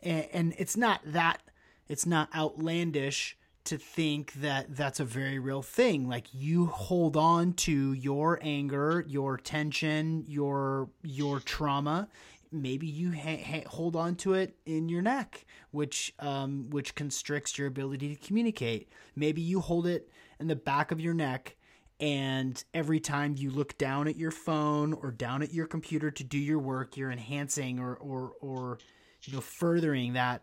[0.03, 1.43] and, and it's not that
[1.89, 3.37] it's not outlandish
[3.71, 6.09] to think that that's a very real thing.
[6.09, 12.09] Like you hold on to your anger, your tension, your your trauma.
[12.51, 17.57] Maybe you ha- ha- hold on to it in your neck, which um, which constricts
[17.57, 18.91] your ability to communicate.
[19.15, 21.55] Maybe you hold it in the back of your neck,
[22.01, 26.25] and every time you look down at your phone or down at your computer to
[26.25, 28.79] do your work, you're enhancing or or or
[29.23, 30.43] you know furthering that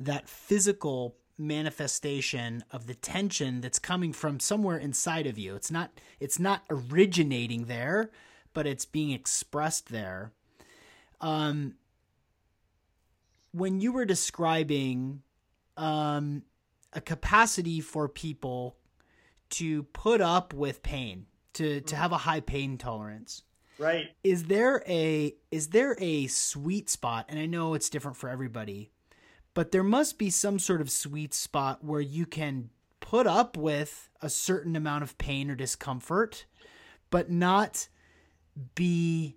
[0.00, 5.54] that physical manifestation of the tension that's coming from somewhere inside of you.
[5.54, 5.90] It's not
[6.20, 8.10] it's not originating there,
[8.52, 10.32] but it's being expressed there.
[11.20, 11.74] Um
[13.52, 15.22] when you were describing
[15.76, 16.42] um
[16.92, 18.76] a capacity for people
[19.50, 23.42] to put up with pain, to to have a high pain tolerance.
[23.78, 24.10] Right.
[24.22, 28.92] Is there a is there a sweet spot and I know it's different for everybody
[29.54, 34.08] but there must be some sort of sweet spot where you can put up with
[34.20, 36.46] a certain amount of pain or discomfort,
[37.10, 37.88] but not
[38.74, 39.36] be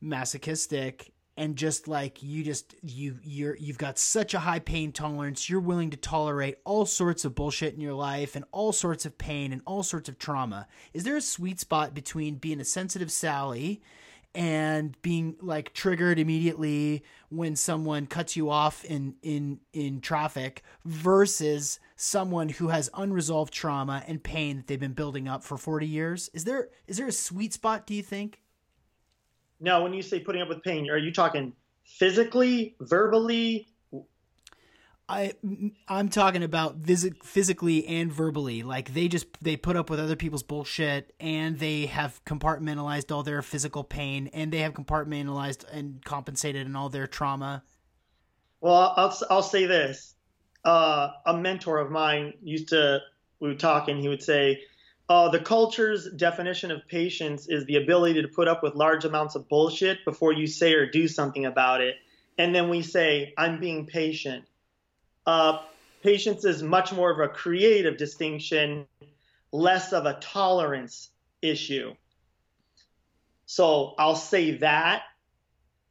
[0.00, 5.48] masochistic and just like you just you you're you've got such a high pain tolerance
[5.48, 9.18] you're willing to tolerate all sorts of bullshit in your life and all sorts of
[9.18, 10.66] pain and all sorts of trauma.
[10.92, 13.82] Is there a sweet spot between being a sensitive sally
[14.34, 21.78] and being like triggered immediately when someone cuts you off in in in traffic versus
[21.96, 26.30] someone who has unresolved trauma and pain that they've been building up for 40 years.
[26.34, 28.40] Is there is there a sweet spot do you think?
[29.60, 31.52] Now when you say putting up with pain are you talking
[31.84, 33.68] physically verbally
[35.08, 35.34] I
[35.86, 38.62] I'm talking about phys- physically and verbally.
[38.62, 43.22] Like they just they put up with other people's bullshit and they have compartmentalized all
[43.22, 47.62] their physical pain and they have compartmentalized and compensated in all their trauma.
[48.60, 50.14] Well, I'll I'll say this.
[50.64, 53.00] Uh, a mentor of mine used to
[53.40, 54.62] we would talk and he would say,
[55.10, 59.34] uh, the culture's definition of patience is the ability to put up with large amounts
[59.34, 61.96] of bullshit before you say or do something about it.
[62.38, 64.46] And then we say, I'm being patient
[65.26, 65.58] uh,
[66.02, 68.86] patience is much more of a creative distinction,
[69.52, 71.10] less of a tolerance
[71.40, 71.94] issue.
[73.46, 75.02] So I'll say that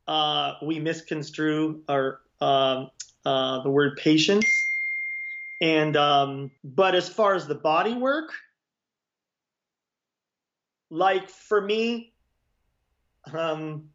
[0.07, 2.89] uh, we misconstrue our um,
[3.25, 4.45] uh, the word patience,
[5.61, 8.33] and um, but as far as the body work,
[10.89, 12.13] like for me,
[13.31, 13.89] um,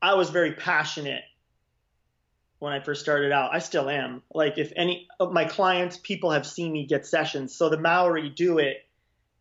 [0.00, 1.24] I was very passionate
[2.58, 3.54] when I first started out.
[3.54, 4.22] I still am.
[4.32, 7.54] Like if any of my clients, people have seen me get sessions.
[7.54, 8.86] So the Maori do it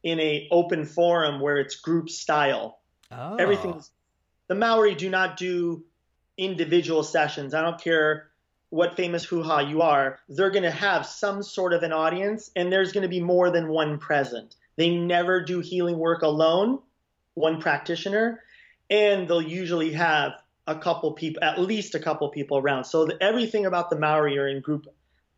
[0.03, 2.79] in a open forum where it's group style.
[3.11, 3.35] Oh.
[3.35, 3.89] Everything's
[4.47, 5.83] the Maori do not do
[6.37, 7.53] individual sessions.
[7.53, 8.29] I don't care
[8.69, 12.51] what famous hoo ha you are, they're going to have some sort of an audience
[12.55, 14.55] and there's going to be more than one present.
[14.75, 16.79] They never do healing work alone,
[17.33, 18.43] one practitioner,
[18.89, 20.33] and they'll usually have
[20.67, 22.83] a couple people, at least a couple people around.
[22.83, 24.87] So the, everything about the Maori are in group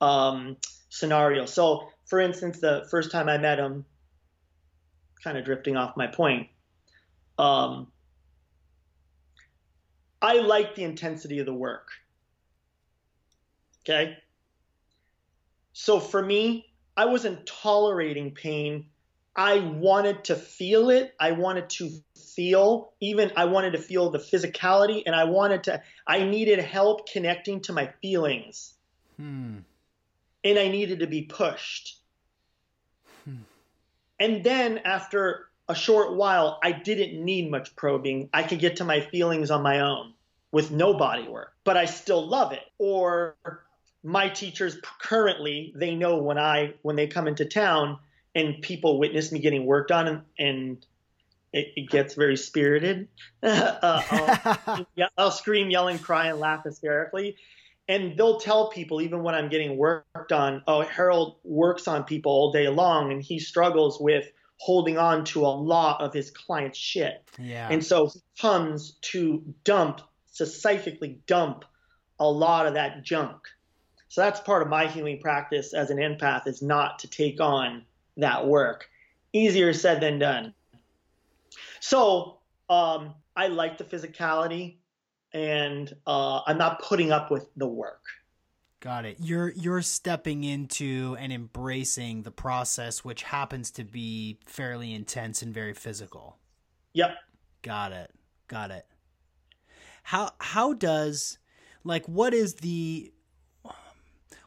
[0.01, 0.57] um,
[0.89, 1.45] scenario.
[1.45, 3.85] So, for instance, the first time I met him,
[5.23, 6.47] kind of drifting off my point,
[7.37, 7.87] um,
[10.21, 11.89] I like the intensity of the work.
[13.81, 14.17] Okay.
[15.73, 18.87] So for me, I wasn't tolerating pain.
[19.35, 21.13] I wanted to feel it.
[21.19, 21.91] I wanted to
[22.35, 27.09] feel, even I wanted to feel the physicality, and I wanted to, I needed help
[27.09, 28.73] connecting to my feelings.
[29.17, 29.59] Hmm.
[30.43, 31.99] And I needed to be pushed.
[33.25, 33.43] Hmm.
[34.19, 38.29] And then after a short while, I didn't need much probing.
[38.33, 40.13] I could get to my feelings on my own
[40.51, 42.63] with no body work, but I still love it.
[42.79, 43.35] Or
[44.03, 47.99] my teachers currently, they know when I when they come into town
[48.35, 50.85] and people witness me getting worked on and, and
[51.51, 53.07] it, it, gets very spirited.
[53.43, 54.85] uh, I'll,
[55.17, 57.37] I'll, scream, yell, and cry and laugh hysterically.
[57.87, 62.31] And they'll tell people, even when I'm getting worked on, oh, Harold works on people
[62.31, 66.77] all day long and he struggles with holding on to a lot of his client's
[66.77, 67.27] shit.
[67.39, 67.67] Yeah.
[67.69, 71.65] And so he comes to dump, specifically dump
[72.19, 73.37] a lot of that junk.
[74.09, 77.85] So that's part of my healing practice as an empath is not to take on
[78.19, 78.89] that work.
[79.33, 80.53] Easier said than done.
[81.79, 84.77] So um, I like the physicality,
[85.33, 88.03] and uh, I'm not putting up with the work.
[88.81, 89.17] Got it.
[89.19, 95.53] You're you're stepping into and embracing the process, which happens to be fairly intense and
[95.53, 96.37] very physical.
[96.93, 97.11] Yep.
[97.61, 98.11] Got it.
[98.47, 98.85] Got it.
[100.03, 101.39] How how does
[101.83, 103.11] like what is the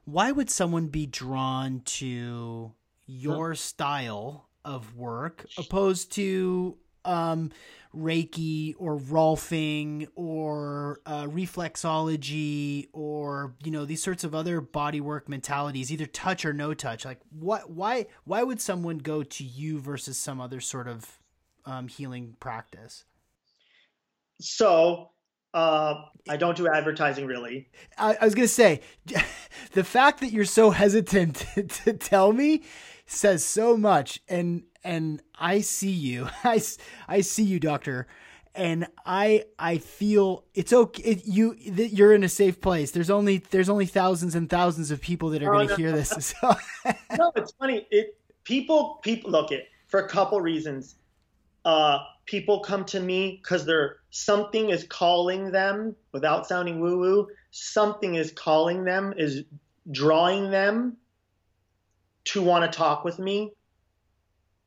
[0.05, 2.73] why would someone be drawn to
[3.07, 7.51] your style of work opposed to um,
[7.95, 15.93] Reiki or Rolfing or uh, reflexology or you know these sorts of other bodywork mentalities,
[15.93, 17.05] either touch or no touch.
[17.05, 17.71] Like what?
[17.71, 18.07] Why?
[18.25, 21.19] Why would someone go to you versus some other sort of
[21.65, 23.05] um, healing practice?
[24.41, 25.12] So
[25.55, 27.69] uh, I don't do advertising really.
[27.99, 28.81] I, I was gonna say,
[29.73, 32.63] the fact that you're so hesitant to, to, tell me
[33.07, 36.63] says so much, and and I see you, I,
[37.09, 38.07] I see you, doctor,
[38.55, 41.03] and I I feel it's okay.
[41.03, 42.93] It, you you're in a safe place.
[42.93, 45.77] There's only there's only thousands and thousands of people that are oh, going to no.
[45.77, 46.11] hear this.
[46.11, 46.57] So.
[47.19, 47.87] no, it's funny.
[47.91, 50.97] It people people look it for a couple reasons.
[51.65, 57.29] Uh, people come to me because they're something is calling them without sounding woo woo.
[57.51, 59.45] Something is calling them, is
[59.91, 60.99] drawing them
[62.27, 63.53] to want to talk with me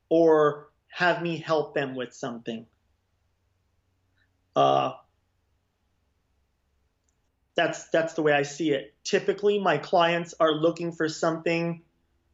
[0.08, 2.66] or have me help them with something.
[4.56, 4.92] Uh,
[7.54, 8.94] that's that's the way I see it.
[9.04, 11.82] Typically, my clients are looking for something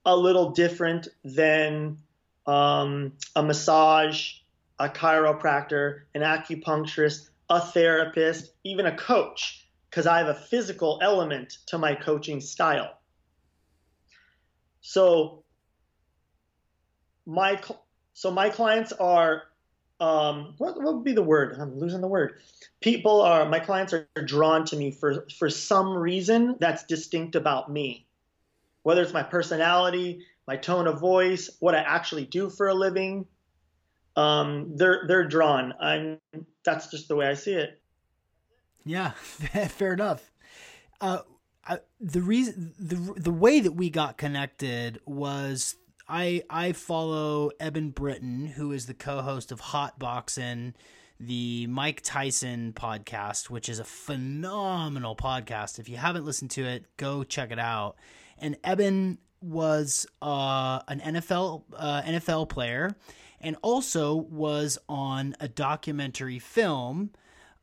[0.07, 1.99] a little different than
[2.47, 4.33] um, a massage
[4.83, 11.59] a chiropractor, an acupuncturist, a therapist, even a coach, because I have a physical element
[11.67, 12.99] to my coaching style.
[14.81, 15.45] So
[17.25, 17.61] my
[18.15, 19.45] so my clients are
[20.01, 21.57] um, what, what would be the word?
[21.61, 22.41] I'm losing the word.
[22.81, 27.71] People are my clients are drawn to me for for some reason that's distinct about
[27.71, 28.05] me,
[28.83, 33.27] whether it's my personality, my tone of voice, what I actually do for a living,
[34.17, 35.75] um, they're they're drawn.
[35.81, 36.19] I'm
[36.65, 37.81] that's just the way I see it.
[38.85, 39.11] Yeah,
[39.69, 40.31] fair enough.
[41.01, 41.21] Uh,
[41.67, 45.77] I, the reason the the way that we got connected was
[46.09, 50.75] I I follow Eben Britton, who is the co-host of Hot Boxing,
[51.19, 55.79] the Mike Tyson podcast, which is a phenomenal podcast.
[55.79, 57.97] If you haven't listened to it, go check it out.
[58.39, 62.95] And Eben was uh, an NFL uh, NFL player
[63.43, 67.11] and also was on a documentary film.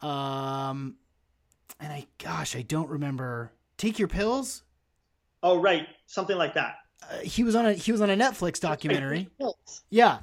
[0.02, 0.96] Um,
[1.80, 3.54] and I, gosh, I don't remember.
[3.78, 4.64] Take your pills.
[5.42, 6.76] Oh, right, something like that.
[7.10, 9.30] Uh, he was on a he was on a Netflix documentary.
[9.90, 10.20] Yeah,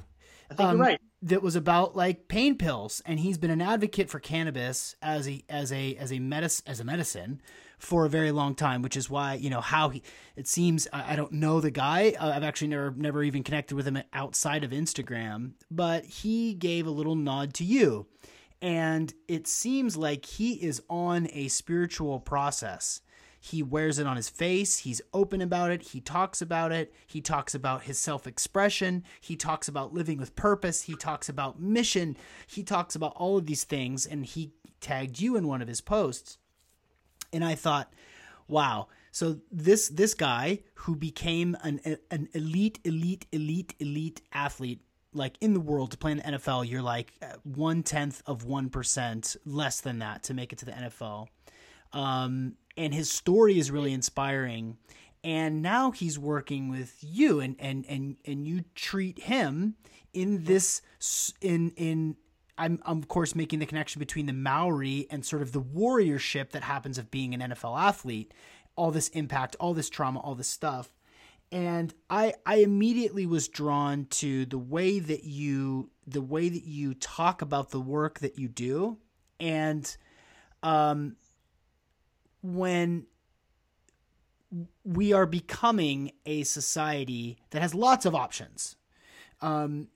[0.51, 1.01] I think um, you're right.
[1.23, 5.43] That was about like pain pills, and he's been an advocate for cannabis as a
[5.49, 7.41] as a as a medicine as a medicine
[7.77, 10.01] for a very long time, which is why you know how he.
[10.35, 12.15] It seems I, I don't know the guy.
[12.19, 16.87] Uh, I've actually never never even connected with him outside of Instagram, but he gave
[16.87, 18.07] a little nod to you,
[18.61, 23.01] And it seems like he is on a spiritual process.
[23.39, 24.79] He wears it on his face.
[24.79, 25.81] He's open about it.
[25.83, 26.93] He talks about it.
[27.05, 29.03] He talks about his self expression.
[29.21, 30.83] He talks about living with purpose.
[30.83, 32.17] He talks about mission.
[32.47, 34.05] He talks about all of these things.
[34.05, 34.51] And he
[34.81, 36.37] tagged you in one of his posts.
[37.33, 37.93] And I thought,
[38.47, 38.87] wow.
[39.11, 41.79] So this this guy who became an
[42.11, 44.81] an elite elite elite elite athlete
[45.13, 47.13] like in the world to play in the NFL, you're like
[47.43, 51.27] one tenth of one percent less than that to make it to the NFL.
[51.93, 54.77] Um, and his story is really inspiring.
[55.23, 59.75] And now he's working with you, and and and and you treat him
[60.13, 60.81] in this
[61.41, 62.15] in in.
[62.57, 66.51] I'm, I'm of course making the connection between the Maori and sort of the warriorship
[66.51, 68.33] that happens of being an NFL athlete,
[68.75, 70.89] all this impact, all this trauma, all this stuff.
[71.51, 76.93] And I I immediately was drawn to the way that you the way that you
[76.93, 78.97] talk about the work that you do.
[79.39, 79.95] And
[80.63, 81.15] um
[82.41, 83.05] when
[84.83, 88.77] we are becoming a society that has lots of options
[89.41, 89.87] um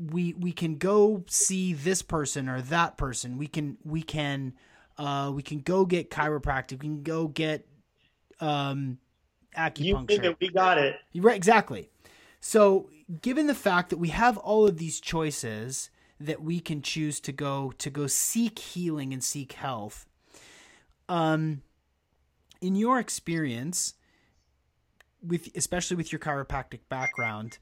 [0.00, 4.54] we we can go see this person or that person we can we can
[4.96, 7.66] uh we can go get chiropractic we can go get
[8.40, 8.98] um
[9.56, 10.24] acupuncture.
[10.24, 10.96] You we got it.
[11.14, 11.90] Right, exactly.
[12.40, 12.88] So,
[13.20, 17.32] given the fact that we have all of these choices that we can choose to
[17.32, 20.06] go to go seek healing and seek health,
[21.08, 21.62] um,
[22.60, 23.94] in your experience,
[25.22, 27.58] with especially with your chiropractic background,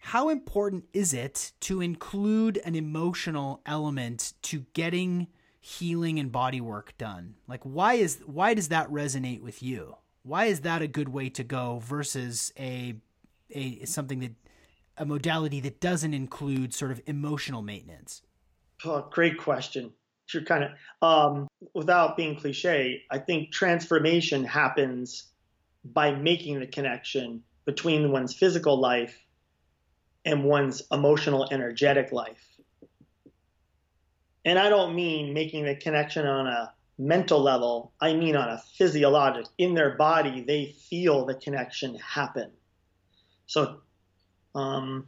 [0.00, 5.28] how important is it to include an emotional element to getting
[5.60, 7.34] healing and body work done?
[7.46, 9.96] Like, why is why does that resonate with you?
[10.22, 12.96] Why is that a good way to go versus a
[13.50, 14.32] a something that
[14.96, 18.22] a modality that doesn't include sort of emotional maintenance?
[18.84, 19.92] Oh, great question.
[20.32, 20.70] You're kind of
[21.02, 23.02] um, without being cliche.
[23.10, 25.24] I think transformation happens
[25.84, 29.18] by making the connection between one's physical life
[30.24, 32.46] and one's emotional, energetic life.
[34.44, 38.58] And I don't mean making the connection on a mental level, I mean on a
[38.76, 42.50] physiologic, in their body, they feel the connection happen.
[43.46, 43.80] So,
[44.54, 45.06] um,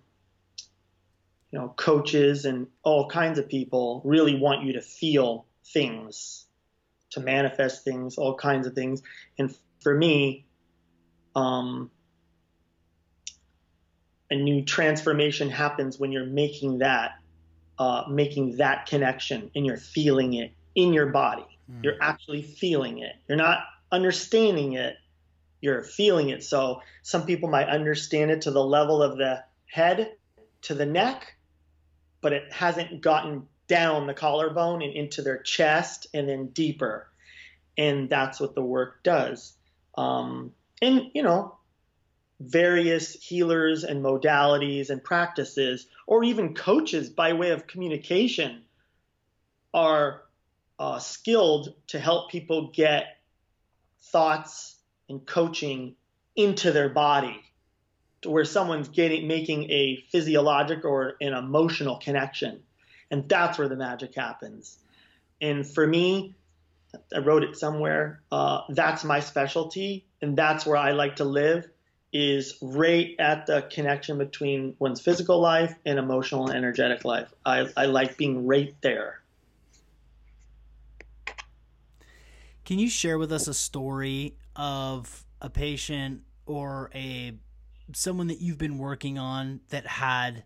[1.50, 6.46] you know, coaches and all kinds of people really want you to feel things,
[7.10, 9.02] to manifest things, all kinds of things.
[9.38, 10.46] And for me,
[11.36, 11.90] um,
[14.32, 17.18] a new transformation happens when you're making that,
[17.78, 21.44] uh, making that connection and you're feeling it in your body.
[21.70, 21.84] Mm.
[21.84, 23.14] You're actually feeling it.
[23.28, 23.58] You're not
[23.92, 24.96] understanding it.
[25.60, 26.42] You're feeling it.
[26.42, 30.12] So some people might understand it to the level of the head
[30.62, 31.36] to the neck,
[32.22, 37.06] but it hasn't gotten down the collarbone and into their chest and then deeper.
[37.76, 39.52] And that's what the work does.
[39.94, 41.58] Um, and, you know,
[42.42, 48.62] various healers and modalities and practices, or even coaches by way of communication,
[49.74, 50.22] are
[50.78, 53.18] uh, skilled to help people get
[54.00, 54.76] thoughts
[55.08, 55.94] and coaching
[56.34, 57.40] into their body
[58.22, 62.62] to where someone's getting making a physiologic or an emotional connection.
[63.10, 64.78] And that's where the magic happens.
[65.40, 66.34] And for me
[67.14, 71.68] i wrote it somewhere uh, that's my specialty and that's where i like to live
[72.12, 77.66] is right at the connection between one's physical life and emotional and energetic life i,
[77.76, 79.22] I like being right there
[82.64, 87.34] Can you share with us a story of a patient or a
[87.92, 90.44] someone that you've been working on that had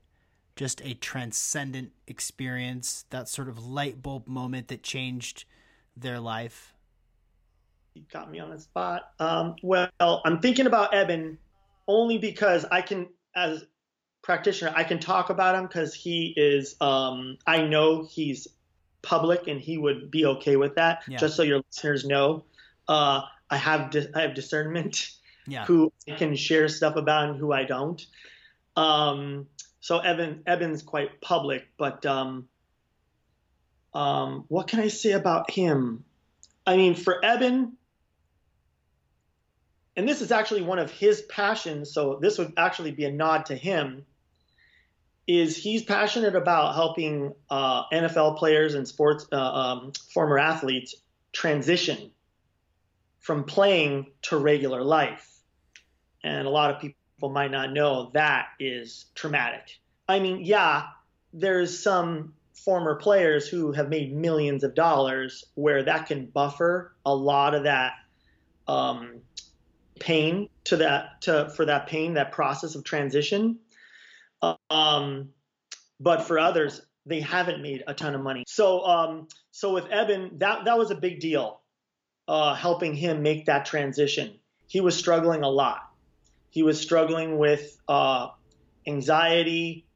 [0.57, 5.45] just a transcendent experience, that sort of light bulb moment that changed
[5.95, 6.75] their life?
[7.95, 9.13] You got me on the spot.
[9.21, 11.39] Um, well, I'm thinking about Eben
[11.89, 13.65] only because I can, as
[14.23, 16.77] practitioner, I can talk about him because he is.
[16.81, 18.49] Um, I know he's
[19.03, 21.03] public and he would be okay with that.
[21.07, 21.19] Yeah.
[21.19, 22.45] Just so your listeners know,
[22.89, 25.11] uh, I have di- I have discernment.
[25.49, 25.65] Yeah.
[25.67, 28.05] Who I can share stuff about and who I don't.
[28.75, 29.47] Um,
[29.79, 32.49] so Evan Eben's quite public, but um,
[33.95, 36.03] um, what can I say about him?
[36.67, 37.77] I mean, for Eben,
[39.97, 43.47] and this is actually one of his passions, so this would actually be a nod
[43.47, 44.05] to him
[45.27, 50.95] is he's passionate about helping uh, NFL players and sports uh, um, former athletes
[51.33, 52.11] transition
[53.19, 55.29] from playing to regular life.
[56.23, 59.81] And a lot of people might not know that is traumatic.
[60.09, 60.85] I mean, yeah,
[61.33, 67.15] there's some former players who have made millions of dollars where that can buffer a
[67.15, 67.95] lot of that
[68.69, 69.21] um,
[69.99, 73.59] pain to that to for that pain that process of transition.
[74.71, 75.31] Um,
[75.99, 78.45] but for others they haven't made a ton of money.
[78.47, 81.61] So um, so with Eben that that was a big deal
[82.29, 84.39] uh, helping him make that transition.
[84.67, 85.81] He was struggling a lot.
[86.51, 88.29] He was struggling with uh,
[88.87, 89.87] anxiety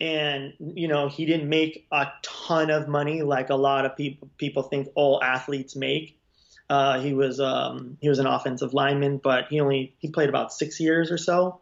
[0.00, 4.28] and you know he didn't make a ton of money like a lot of people
[4.36, 6.15] people think all athletes make.
[6.68, 10.52] Uh, he was um, he was an offensive lineman, but he only he played about
[10.52, 11.60] six years or so.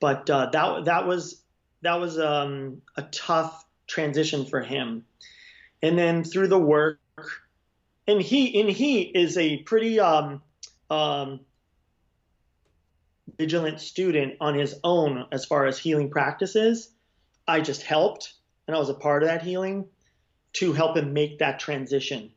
[0.00, 1.42] But uh, that that was
[1.82, 5.04] that was um, a tough transition for him.
[5.82, 6.98] And then through the work,
[8.06, 10.42] and he and he is a pretty um,
[10.90, 11.40] um,
[13.36, 16.90] vigilant student on his own as far as healing practices.
[17.46, 18.34] I just helped,
[18.66, 19.86] and I was a part of that healing
[20.54, 22.30] to help him make that transition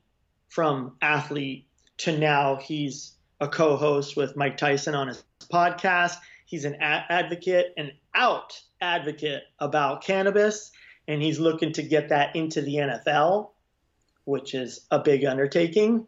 [0.49, 1.65] from athlete
[2.01, 6.17] to now he's a co-host with Mike Tyson on his podcast.
[6.45, 10.71] He's an a- advocate, an out advocate about cannabis,
[11.07, 13.51] and he's looking to get that into the NFL,
[14.25, 16.07] which is a big undertaking.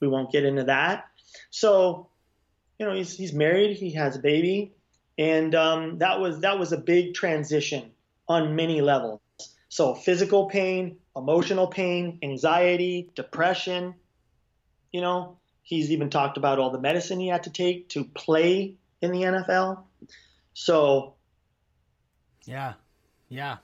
[0.00, 1.06] We won't get into that.
[1.50, 2.08] So,
[2.78, 4.72] you know, he's he's married, he has a baby,
[5.18, 7.90] and um, that was that was a big transition
[8.28, 9.20] on many levels.
[9.68, 13.94] So physical pain, emotional pain, anxiety, depression.
[14.94, 18.76] You know, he's even talked about all the medicine he had to take to play
[19.02, 19.82] in the NFL.
[20.52, 21.14] So
[22.44, 22.74] yeah.
[23.28, 23.56] Yeah.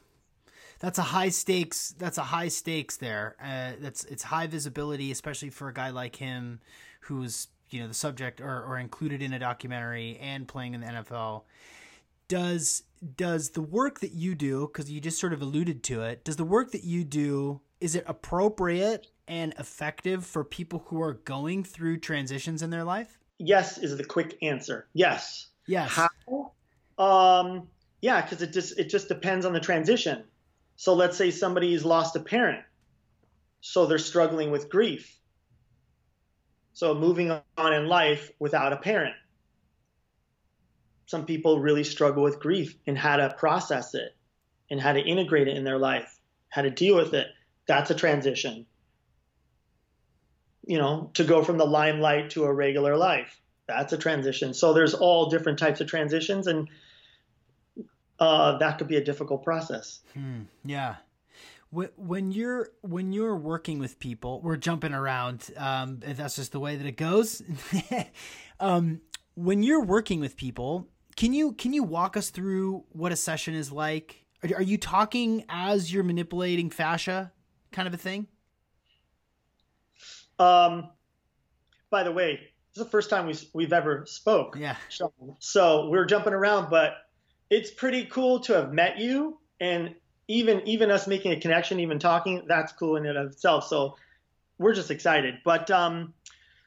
[0.80, 1.94] That's a high stakes.
[1.96, 3.36] That's a high stakes there.
[3.40, 6.58] Uh, that's it's high visibility, especially for a guy like him,
[7.02, 10.88] who's you know the subject or, or included in a documentary and playing in the
[10.88, 11.42] NFL.
[12.26, 12.82] Does
[13.16, 16.36] does the work that you do because you just sort of alluded to it does
[16.36, 21.64] the work that you do is it appropriate and effective for people who are going
[21.64, 23.18] through transitions in their life?
[23.38, 24.88] Yes is the quick answer.
[24.92, 25.48] Yes.
[25.66, 25.90] Yes.
[25.90, 26.52] How?
[26.98, 27.68] Um
[28.02, 30.24] yeah because it just it just depends on the transition.
[30.76, 32.64] So let's say somebody's lost a parent
[33.60, 35.16] so they're struggling with grief.
[36.72, 39.14] So moving on in life without a parent.
[41.06, 44.16] Some people really struggle with grief and how to process it
[44.70, 46.18] and how to integrate it in their life,
[46.48, 47.26] how to deal with it.
[47.66, 48.66] That's a transition.
[50.64, 53.40] You know, to go from the limelight to a regular life.
[53.66, 54.52] That's a transition.
[54.52, 56.68] So there's all different types of transitions, and
[58.18, 60.00] uh, that could be a difficult process.
[60.14, 60.96] Hmm, yeah.
[61.72, 65.50] When you're when you're working with people, we're jumping around.
[65.56, 67.42] Um, that's just the way that it goes.
[68.60, 69.00] um,
[69.34, 73.54] when you're working with people, can you can you walk us through what a session
[73.54, 74.24] is like?
[74.42, 77.30] Are, are you talking as you're manipulating fascia,
[77.70, 78.26] kind of a thing?
[80.40, 80.88] Um,
[81.90, 82.36] by the way,
[82.72, 84.56] this is the first time we, we've ever spoke.
[84.58, 84.76] Yeah.
[85.38, 86.94] So we're jumping around, but
[87.50, 89.94] it's pretty cool to have met you, and
[90.28, 93.66] even even us making a connection, even talking, that's cool in and of itself.
[93.66, 93.96] So
[94.58, 95.36] we're just excited.
[95.44, 96.14] But um,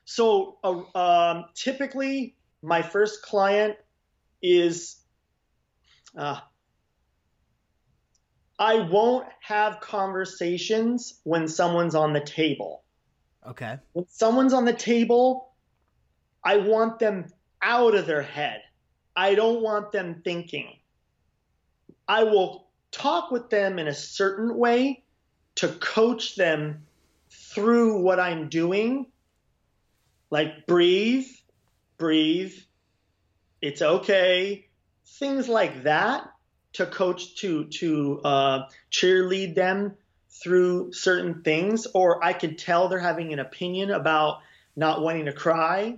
[0.06, 3.78] so uh, um, typically, my first client
[4.42, 4.98] is
[6.18, 6.40] uh,
[8.60, 12.83] I won't have conversations when someone's on the table.
[13.48, 13.78] Okay.
[13.94, 15.54] When someone's on the table,
[16.44, 17.26] I want them
[17.62, 18.62] out of their head.
[19.16, 20.78] I don't want them thinking.
[22.08, 25.04] I will talk with them in a certain way
[25.56, 26.86] to coach them
[27.30, 29.08] through what I'm doing.
[30.30, 31.28] Like breathe,
[31.98, 32.56] breathe,
[33.62, 34.68] it's okay,
[35.06, 36.28] things like that
[36.74, 39.96] to coach to to uh, cheerlead them
[40.42, 44.40] through certain things, or I could tell they're having an opinion about
[44.76, 45.98] not wanting to cry.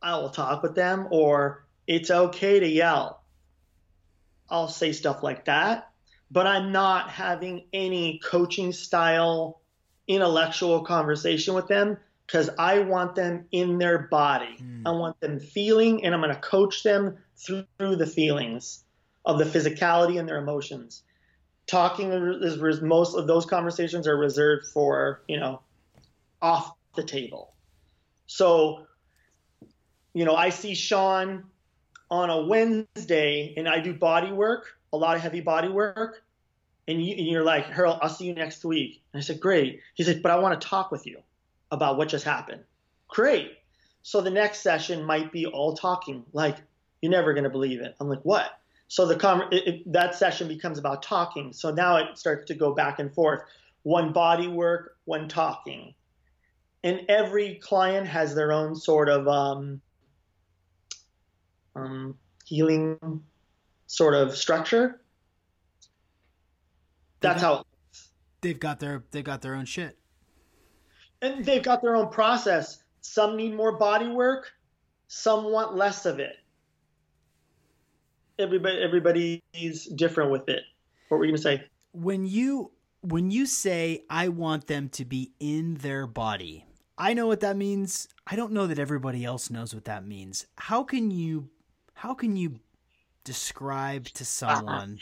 [0.00, 3.22] I will talk with them, or it's okay to yell.
[4.50, 5.90] I'll say stuff like that,
[6.30, 9.60] but I'm not having any coaching style
[10.06, 11.96] intellectual conversation with them
[12.26, 14.56] because I want them in their body.
[14.60, 14.82] Mm.
[14.86, 18.84] I want them feeling, and I'm going to coach them through the feelings
[19.24, 21.02] of the physicality and their emotions.
[21.72, 25.62] Talking is most of those conversations are reserved for you know
[26.42, 27.54] off the table.
[28.26, 28.86] So,
[30.12, 31.44] you know, I see Sean
[32.10, 36.22] on a Wednesday, and I do body work, a lot of heavy body work.
[36.86, 39.00] And, you, are like, Harold, I'll see you next week.
[39.14, 39.80] And I said, great.
[39.94, 41.20] He said, but I want to talk with you
[41.70, 42.64] about what just happened.
[43.08, 43.52] Great.
[44.02, 46.58] So the next session might be all talking, like,
[47.00, 47.94] you're never going to believe it.
[47.98, 48.60] I'm like, what?
[48.92, 51.54] So the com- it, it, that session becomes about talking.
[51.54, 53.40] So now it starts to go back and forth.
[53.84, 55.94] One body work, one talking,
[56.84, 59.80] and every client has their own sort of um,
[61.74, 63.22] um, healing
[63.86, 65.00] sort of structure.
[67.20, 67.64] That's how
[68.42, 69.96] they've got their they've got their own shit,
[71.22, 72.82] and they've got their own process.
[73.00, 74.52] Some need more body work,
[75.08, 76.36] some want less of it.
[78.42, 80.62] Everybody everybody's different with it.
[81.08, 81.64] What were you gonna say?
[81.92, 82.72] When you
[83.02, 86.66] when you say I want them to be in their body,
[86.98, 88.08] I know what that means.
[88.26, 90.46] I don't know that everybody else knows what that means.
[90.56, 91.48] How can you
[91.94, 92.60] how can you
[93.24, 94.98] describe to someone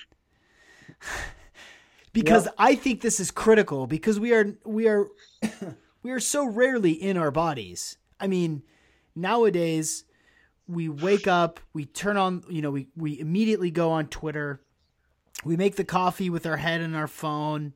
[2.13, 2.55] because yep.
[2.59, 5.07] I think this is critical because we are we are
[6.03, 7.97] we are so rarely in our bodies.
[8.19, 8.63] I mean,
[9.15, 10.05] nowadays
[10.71, 14.61] we wake up, we turn on, you know, we we immediately go on Twitter.
[15.45, 17.75] We make the coffee with our head in our phone.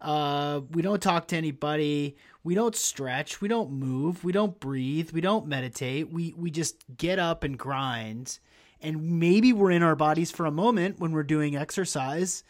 [0.00, 2.16] Uh, we don't talk to anybody.
[2.42, 3.40] We don't stretch.
[3.40, 4.22] We don't move.
[4.22, 5.12] We don't breathe.
[5.12, 6.12] We don't meditate.
[6.12, 8.38] We we just get up and grind.
[8.80, 12.44] And maybe we're in our bodies for a moment when we're doing exercise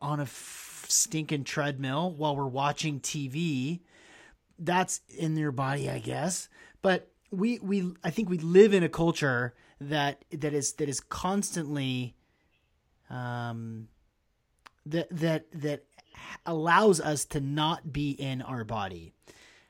[0.00, 3.80] on a f- stinking treadmill while we're watching TV.
[4.56, 6.48] That's in your body, I guess.
[6.80, 11.00] But we we I think we live in a culture that that is that is
[11.00, 12.14] constantly
[13.08, 13.88] um
[14.86, 15.84] that that that
[16.46, 19.12] allows us to not be in our body.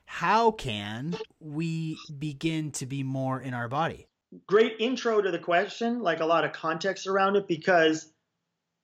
[0.05, 4.07] How can we begin to be more in our body?
[4.47, 8.11] Great intro to the question, like a lot of context around it, because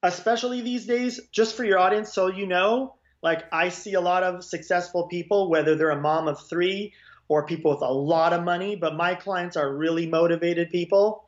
[0.03, 4.23] especially these days, just for your audience, so you know, like I see a lot
[4.23, 6.93] of successful people, whether they're a mom of three
[7.29, 11.25] or people with a lot of money, but my clients are really motivated people.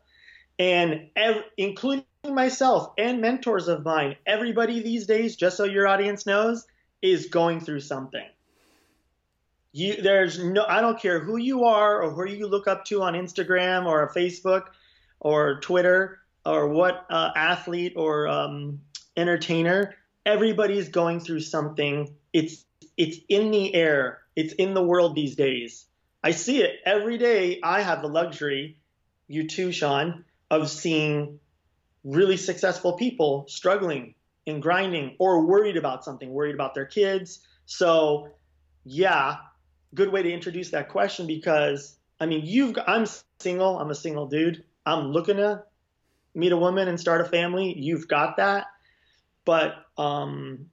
[0.57, 6.25] And ev- including myself and mentors of mine, everybody these days, just so your audience
[6.25, 6.65] knows,
[7.01, 8.25] is going through something.
[9.71, 13.03] You, there's no, I don't care who you are or who you look up to
[13.03, 14.63] on Instagram or Facebook
[15.19, 18.81] or Twitter or what uh, athlete or um,
[19.15, 19.95] entertainer.
[20.25, 22.13] Everybody's going through something.
[22.33, 22.65] It's
[22.97, 24.19] it's in the air.
[24.35, 25.85] It's in the world these days.
[26.23, 27.59] I see it every day.
[27.63, 28.77] I have the luxury,
[29.27, 31.39] you too, Sean, of seeing
[32.03, 34.15] really successful people struggling
[34.47, 37.39] and grinding or worried about something, worried about their kids.
[37.65, 38.29] So,
[38.83, 39.37] yeah,
[39.93, 43.05] good way to introduce that question because I mean, you've I'm
[43.39, 44.63] single, I'm a single dude.
[44.85, 45.63] I'm looking to
[46.35, 47.77] meet a woman and start a family.
[47.77, 48.67] You've got that.
[49.45, 50.67] But um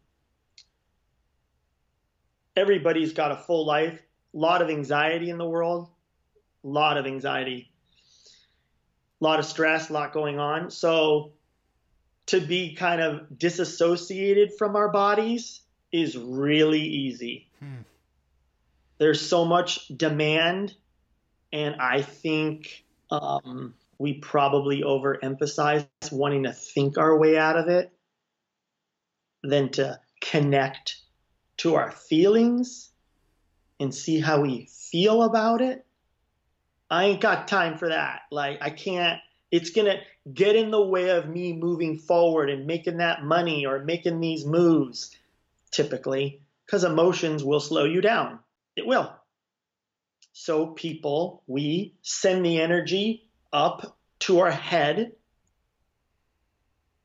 [2.57, 4.01] everybody's got a full life
[4.37, 5.89] lot of anxiety in the world,
[6.65, 7.71] a lot of anxiety,
[9.21, 10.71] a lot of stress, a lot going on.
[10.71, 11.33] So
[12.27, 15.63] to be kind of disassociated from our bodies
[15.93, 17.49] is really easy.
[17.61, 17.83] Hmm.
[18.99, 20.75] There's so much demand,
[21.53, 27.93] and I think um, we probably overemphasize wanting to think our way out of it
[29.43, 30.97] than to connect
[31.59, 32.91] to our feelings
[33.79, 35.85] and see how we feel about it.
[36.91, 38.23] I ain't got time for that.
[38.31, 39.21] Like, I can't,
[39.51, 40.01] it's going to
[40.33, 44.45] get in the way of me moving forward and making that money or making these
[44.45, 45.17] moves
[45.71, 48.39] typically because emotions will slow you down.
[48.77, 49.13] It will.
[50.33, 55.13] So, people, we send the energy up to our head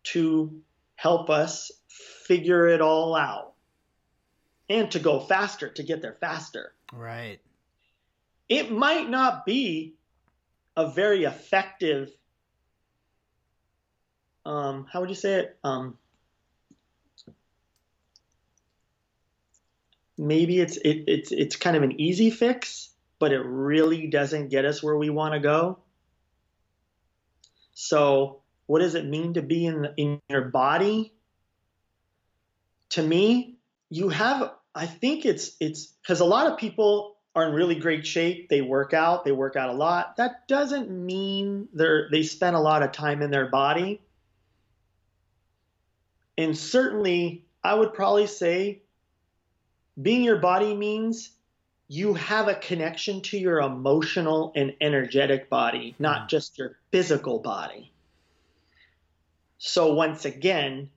[0.03, 0.61] to
[0.95, 3.50] help us figure it all out
[4.71, 6.73] and to go faster, to get there faster.
[6.93, 7.39] Right.
[8.49, 9.95] It might not be
[10.75, 12.11] a very effective
[14.45, 15.57] um, how would you say it?
[15.63, 15.97] Um,
[20.17, 24.65] maybe it's it, it's it's kind of an easy fix, but it really doesn't get
[24.65, 25.79] us where we want to go.
[27.73, 31.13] So, what does it mean to be in the, in your body?
[32.91, 33.57] To me,
[33.89, 38.05] you have I think it's it's because a lot of people are in really great
[38.05, 38.49] shape.
[38.49, 40.17] They work out, they work out a lot.
[40.17, 44.01] That doesn't mean they're they spend a lot of time in their body.
[46.37, 48.81] And certainly, I would probably say
[50.01, 51.31] being your body means
[51.87, 56.27] you have a connection to your emotional and energetic body, not hmm.
[56.27, 57.91] just your physical body.
[59.57, 60.89] So, once again,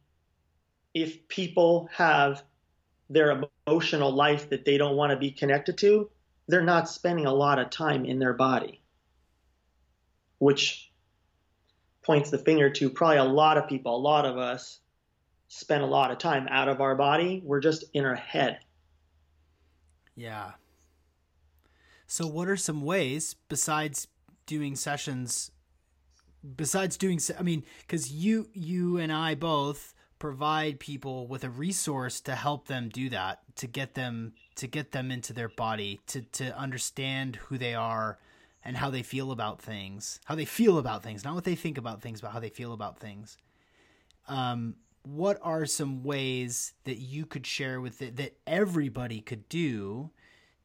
[0.95, 2.43] if people have
[3.11, 6.11] their emotional life that they don't want to be connected to,
[6.49, 8.81] they're not spending a lot of time in their body,
[10.39, 10.93] which
[12.03, 14.81] points the finger to probably a lot of people, a lot of us
[15.49, 17.41] spend a lot of time out of our body.
[17.45, 18.59] We're just in our head.
[20.15, 20.53] Yeah.
[22.07, 24.09] So, what are some ways besides
[24.47, 25.51] doing sessions?
[26.57, 32.21] Besides doing, I mean, because you, you and I both provide people with a resource
[32.23, 36.23] to help them do that, to get them, to get them into their body, to
[36.23, 38.19] to understand who they are
[38.65, 41.77] and how they feel about things, how they feel about things, not what they think
[41.77, 43.37] about things, but how they feel about things.
[44.27, 50.11] Um, what are some ways that you could share with it that everybody could do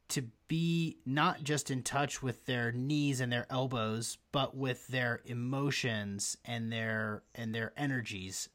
[0.08, 5.20] to be not just in touch with their knees and their elbows but with their
[5.26, 8.48] emotions and their and their energies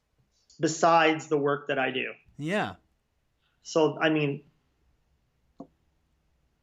[0.59, 2.73] besides the work that I do yeah
[3.63, 4.41] so I mean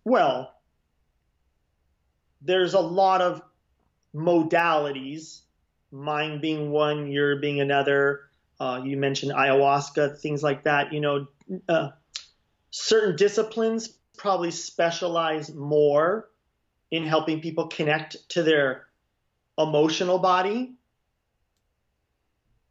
[0.05, 0.55] well
[2.41, 3.43] there's a lot of
[4.15, 5.41] modalities
[5.91, 8.31] mine being one your being another
[8.63, 10.93] uh, you mentioned ayahuasca, things like that.
[10.93, 11.27] You know,
[11.69, 11.91] uh,
[12.71, 16.31] certain disciplines probably specialize more
[16.93, 18.87] in helping people connect to their
[19.59, 20.75] emotional body,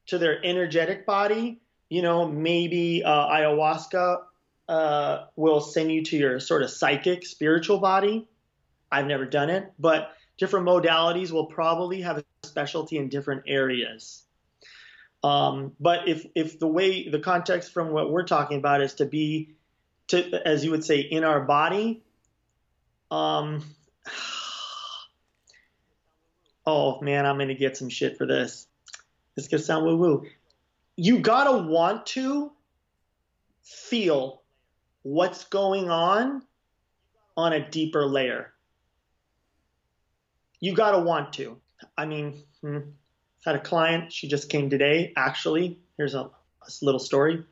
[0.08, 1.60] to their energetic body.
[1.89, 4.22] You know, maybe uh, ayahuasca
[4.70, 8.28] uh, will send you to your sort of psychic, spiritual body.
[8.91, 14.24] I've never done it, but different modalities will probably have a specialty in different areas.
[15.24, 19.06] Um, but if if the way the context from what we're talking about is to
[19.06, 19.56] be
[20.08, 22.04] to as you would say in our body,
[23.12, 23.64] um,
[26.66, 28.68] oh man, I'm gonna get some shit for this.
[29.36, 30.25] This gonna sound woo woo.
[30.95, 32.51] You gotta want to
[33.63, 34.41] feel
[35.03, 36.43] what's going on
[37.38, 38.53] on a deeper layer.
[40.59, 41.57] You gotta want to.
[41.97, 42.43] I mean.
[42.61, 42.79] Hmm
[43.45, 44.11] had a client.
[44.11, 45.13] She just came today.
[45.15, 46.32] Actually, here's a, a
[46.82, 47.43] little story.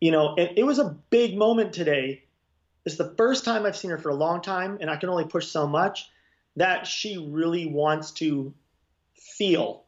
[0.00, 2.24] You know, it, it was a big moment today.
[2.86, 5.26] It's the first time I've seen her for a long time, and I can only
[5.26, 6.08] push so much
[6.56, 8.54] that she really wants to
[9.14, 9.84] feel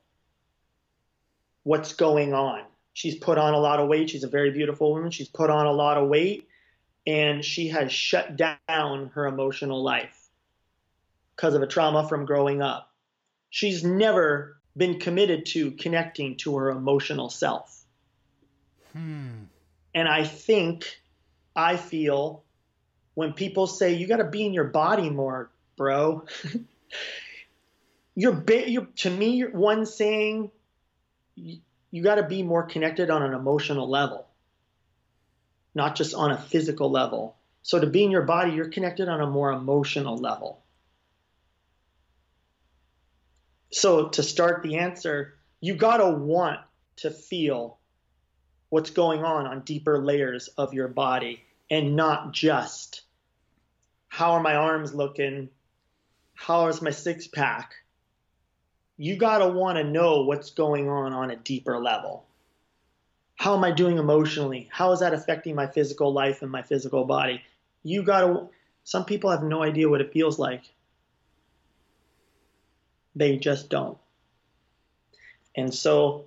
[1.65, 2.63] what's going on.
[2.95, 4.11] She's put on a lot of weight.
[4.11, 5.11] She's a very beautiful woman.
[5.11, 6.49] She's put on a lot of weight,
[7.07, 10.29] and she has shut down her emotional life
[11.35, 12.91] because of a trauma from growing up.
[13.51, 17.85] She's never been committed to connecting to her emotional self.
[18.93, 19.45] Hmm.
[19.95, 21.01] And I think,
[21.55, 22.45] I feel,
[23.15, 26.27] when people say you got to be in your body more, bro,
[28.15, 30.51] you're, you're to me, you're one saying
[31.35, 31.59] you,
[31.91, 34.27] you got to be more connected on an emotional level,
[35.75, 37.37] not just on a physical level.
[37.63, 40.63] So to be in your body, you're connected on a more emotional level.
[43.71, 46.61] So to start the answer, you got to want
[46.97, 47.79] to feel
[48.69, 53.03] what's going on on deeper layers of your body and not just
[54.13, 55.49] how are my arms looking?
[56.35, 57.73] How is my six pack?
[59.03, 62.25] You got to want to know what's going on on a deeper level.
[63.35, 64.69] How am I doing emotionally?
[64.71, 67.43] How is that affecting my physical life and my physical body?
[67.83, 68.49] You got to,
[68.85, 70.63] some people have no idea what it feels like.
[73.17, 73.99] They just don't.
[75.57, 76.27] And so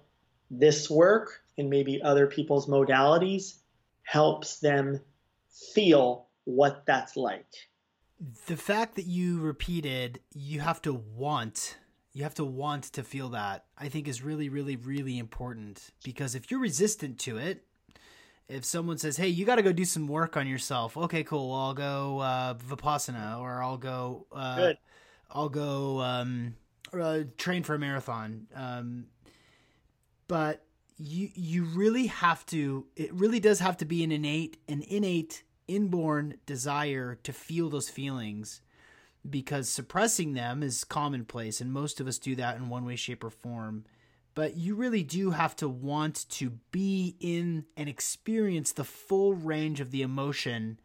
[0.52, 3.54] this work and maybe other people's modalities
[4.04, 5.00] helps them
[5.74, 7.48] feel what that's like.
[8.48, 11.78] The fact that you repeated, you have to want,
[12.16, 15.92] you have to want to feel that, I think is really, really, really important.
[16.02, 17.66] Because if you're resistant to it,
[18.48, 21.50] if someone says, "Hey, you got to go do some work on yourself," okay, cool.
[21.50, 24.78] Well, I'll go uh, vipassana, or I'll go, uh, Good.
[25.30, 26.56] I'll go um,
[26.94, 28.48] uh, train for a marathon.
[28.56, 29.08] Um,
[30.30, 30.64] but
[30.98, 32.86] you you really have to.
[32.96, 37.90] It really does have to be an innate, an innate, inborn desire to feel those
[37.90, 38.62] feelings,
[39.30, 43.24] because suppressing them is commonplace, and most of us do that in one way, shape,
[43.24, 43.86] or form.
[44.34, 49.80] But you really do have to want to be in and experience the full range
[49.80, 50.80] of the emotion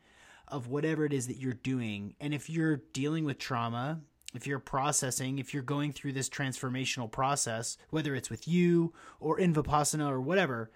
[0.46, 2.14] of whatever it is that you're doing.
[2.20, 4.00] And if you're dealing with trauma,
[4.34, 9.38] if you're processing, if you're going through this transformational process, whether it's with you or
[9.38, 10.70] in Vipassana or whatever,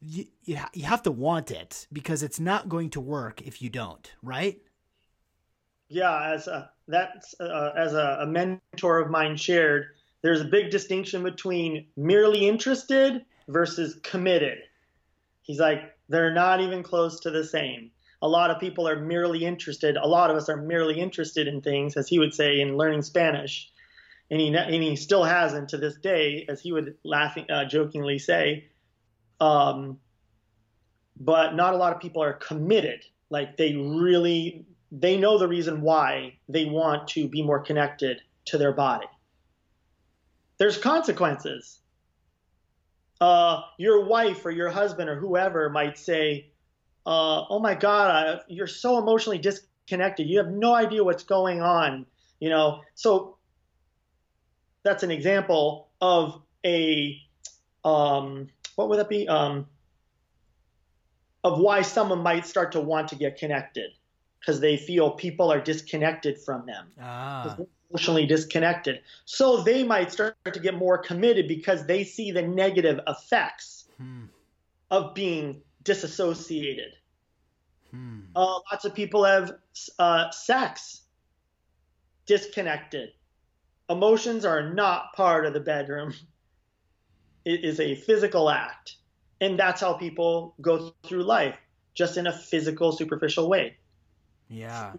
[0.00, 3.62] you, you, ha- you have to want it because it's not going to work if
[3.62, 4.60] you don't, right?
[5.92, 9.86] Yeah, as a, that's uh, as a, a mentor of mine shared,
[10.22, 14.58] there's a big distinction between merely interested versus committed.
[15.42, 17.90] He's like, they're not even close to the same
[18.22, 19.96] a lot of people are merely interested.
[19.96, 23.02] A lot of us are merely interested in things, as he would say, in learning
[23.02, 23.70] Spanish.
[24.30, 28.18] and he and he still hasn't to this day, as he would laughing uh, jokingly
[28.18, 28.68] say.
[29.40, 29.98] Um,
[31.18, 33.04] but not a lot of people are committed.
[33.28, 38.58] Like they really they know the reason why they want to be more connected to
[38.58, 39.06] their body.
[40.58, 41.80] There's consequences.
[43.18, 46.50] Uh, your wife or your husband or whoever might say,
[47.06, 50.28] uh, "Oh my God, I, you're so emotionally disconnected.
[50.28, 52.04] You have no idea what's going on."
[52.38, 53.38] You know, so
[54.82, 57.18] that's an example of a
[57.84, 59.26] um, what would that be?
[59.26, 59.66] Um,
[61.44, 63.92] of why someone might start to want to get connected
[64.42, 67.56] because they feel people are disconnected from them, Ah.
[67.90, 69.00] emotionally disconnected.
[69.24, 74.24] So they might start to get more committed because they see the negative effects Hmm.
[74.90, 76.92] of being disassociated.
[77.90, 78.20] Hmm.
[78.34, 79.52] Uh, lots of people have
[79.98, 81.02] uh, sex
[82.26, 83.10] disconnected.
[83.88, 86.14] Emotions are not part of the bedroom.
[87.44, 88.96] It is a physical act.
[89.40, 91.56] And that's how people go through life,
[91.94, 93.76] just in a physical, superficial way.
[94.52, 94.92] Yeah.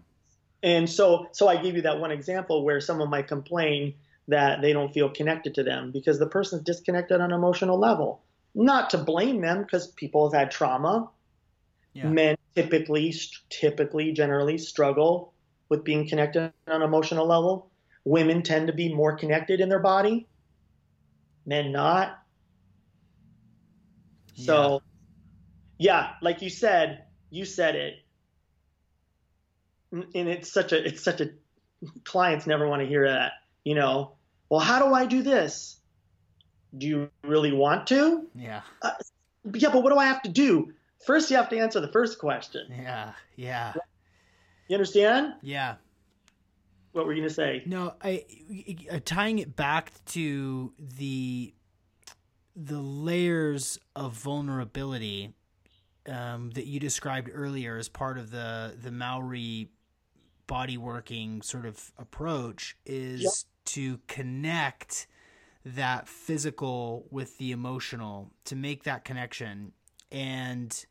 [0.62, 3.94] And so, so I gave you that one example where someone might complain
[4.28, 8.22] that they don't feel connected to them because the person's disconnected on an emotional level.
[8.54, 11.10] Not to blame them because people have had trauma.
[11.92, 12.08] Yeah.
[12.08, 13.14] Men typically,
[13.50, 15.32] typically, generally struggle
[15.68, 17.70] with being connected on an emotional level.
[18.04, 20.26] Women tend to be more connected in their body.
[21.46, 22.18] Men not.
[24.34, 24.82] So,
[25.78, 28.03] yeah, like you said, you said it,
[29.94, 31.30] and it's such a it's such a
[32.04, 33.32] clients never want to hear that.
[33.64, 34.12] You know,
[34.48, 35.78] well, how do I do this?
[36.76, 38.26] Do you really want to?
[38.34, 38.62] Yeah.
[39.52, 40.72] Yeah, but what do I have to do?
[41.06, 42.66] First, you have to answer the first question.
[42.70, 43.12] Yeah.
[43.36, 43.74] Yeah.
[44.68, 45.34] You understand?
[45.42, 45.76] Yeah.
[46.92, 47.62] What were you gonna say?
[47.66, 48.24] No, I,
[48.90, 51.52] I tying it back to the
[52.56, 55.34] the layers of vulnerability
[56.08, 59.70] um, that you described earlier as part of the the Maori
[60.46, 63.32] body working sort of approach is Yep.
[63.66, 65.06] to connect
[65.64, 69.72] that physical with the emotional to make that connection
[70.12, 70.84] and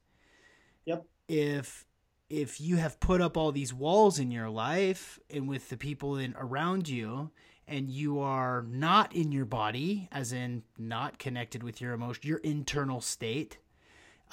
[0.85, 1.05] Yep.
[1.27, 1.85] if
[2.29, 6.17] if you have put up all these walls in your life and with the people
[6.17, 7.29] in around you
[7.67, 12.39] and you are not in your body as in not connected with your emotion your
[12.39, 13.59] internal state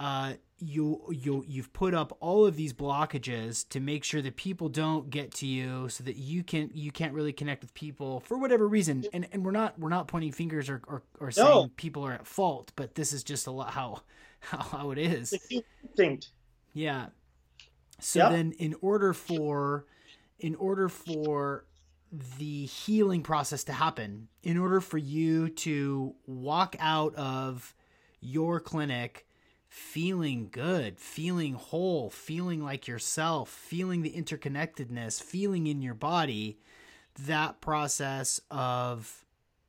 [0.00, 4.68] uh, you you you've put up all of these blockages to make sure that people
[4.68, 8.36] don't get to you so that you can you can't really connect with people for
[8.38, 11.70] whatever reason and and we're not we're not pointing fingers or or, or saying No.
[11.76, 14.00] people are at fault but this is just a lot how
[14.40, 15.34] how, it is
[15.82, 16.28] instinct.
[16.74, 17.06] yeah.
[18.00, 18.30] So Yep.
[18.30, 19.86] then in order for
[20.38, 21.64] in order for
[22.38, 27.74] the healing process to happen, in order for you to walk out of
[28.20, 29.26] your clinic
[29.70, 36.58] feeling good, feeling whole, feeling like yourself, feeling the interconnectedness, feeling in your body,
[37.26, 39.24] that process of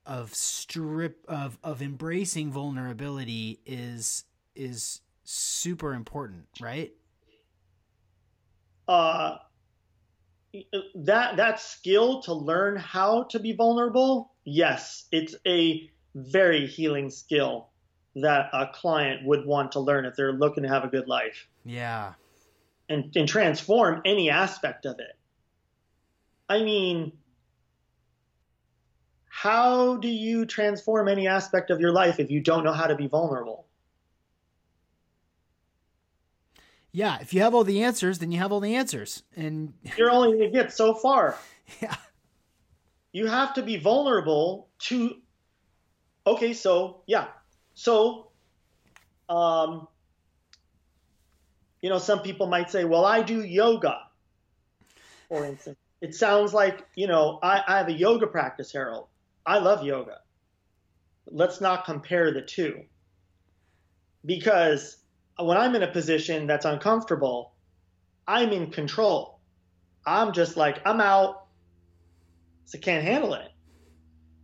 [0.06, 4.26] of strip of of embracing vulnerability is
[4.56, 6.92] is super important, right?
[8.92, 9.38] uh,
[10.96, 17.71] that that skill to learn how to be vulnerable, yes, it's a very healing skill
[18.16, 21.48] that a client would want to learn if they're looking to have a good life
[21.64, 22.14] Yeah.
[22.90, 25.16] and, and transform any aspect of it.
[26.50, 27.14] I mean,
[29.30, 32.96] how do you transform any aspect of your life if you don't know how to
[32.96, 33.66] be vulnerable?
[36.92, 39.24] Yeah, if you have all the answers, then you have all the answers.
[39.36, 41.38] And You're only going to get so far.
[41.82, 41.96] yeah.
[43.14, 45.16] you have to be vulnerable to
[46.28, 47.28] okay so yeah
[47.74, 48.30] so
[49.30, 49.88] um
[51.82, 53.98] you know some people might say well i do yoga
[55.28, 55.78] for instance.
[56.02, 59.08] It sounds like you know i, I have a yoga practice harold.
[59.46, 60.20] I love yoga.
[61.28, 62.82] Let's not compare the two.
[64.26, 64.98] Because
[65.38, 67.54] when i'm in a position that's uncomfortable
[68.28, 69.40] i'm in control.
[70.06, 71.46] I'm just like i'm out.
[72.66, 73.52] So can't handle it.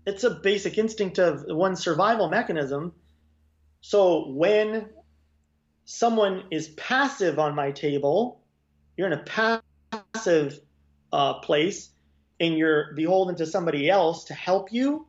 [0.05, 2.93] It's a basic instinct of one's survival mechanism.
[3.81, 4.89] So when
[5.85, 8.41] someone is passive on my table,
[8.95, 9.23] you're in a
[10.13, 10.59] passive
[11.13, 11.89] uh, place,
[12.39, 15.07] and you're beholden to somebody else to help you,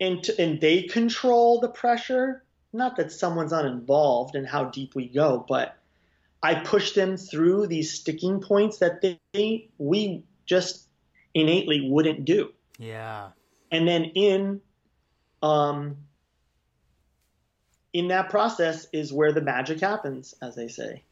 [0.00, 2.44] and to, and they control the pressure.
[2.72, 5.76] Not that someone's uninvolved in how deep we go, but
[6.42, 10.88] I push them through these sticking points that they we just
[11.34, 12.52] innately wouldn't do.
[12.78, 13.30] Yeah.
[13.70, 14.60] and then in
[15.42, 15.96] um,
[17.94, 21.04] in that process is where the magic happens, as they say.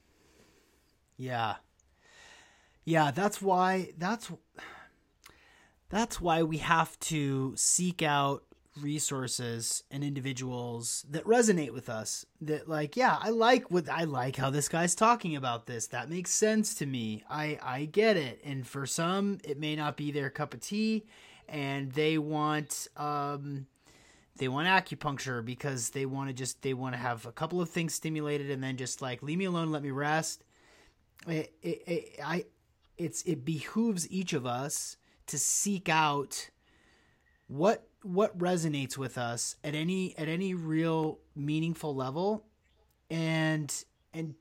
[1.16, 1.54] Yeah.
[2.84, 4.30] Yeah, that's why that's
[5.88, 8.42] that's why we have to seek out
[8.80, 14.34] resources and individuals that resonate with us that like yeah i like what i like
[14.34, 18.40] how this guy's talking about this that makes sense to me i i get it
[18.42, 21.04] and for some it may not be their cup of tea
[21.50, 23.66] and they want um
[24.36, 27.68] they want acupuncture because they want to just they want to have a couple of
[27.68, 30.44] things stimulated and then just like leave me alone let me rest.
[31.26, 32.44] It, it, it i
[32.96, 36.50] it's it behooves each of us to seek out
[37.46, 42.46] what what resonates with us at any at any real meaningful level
[43.10, 44.34] and and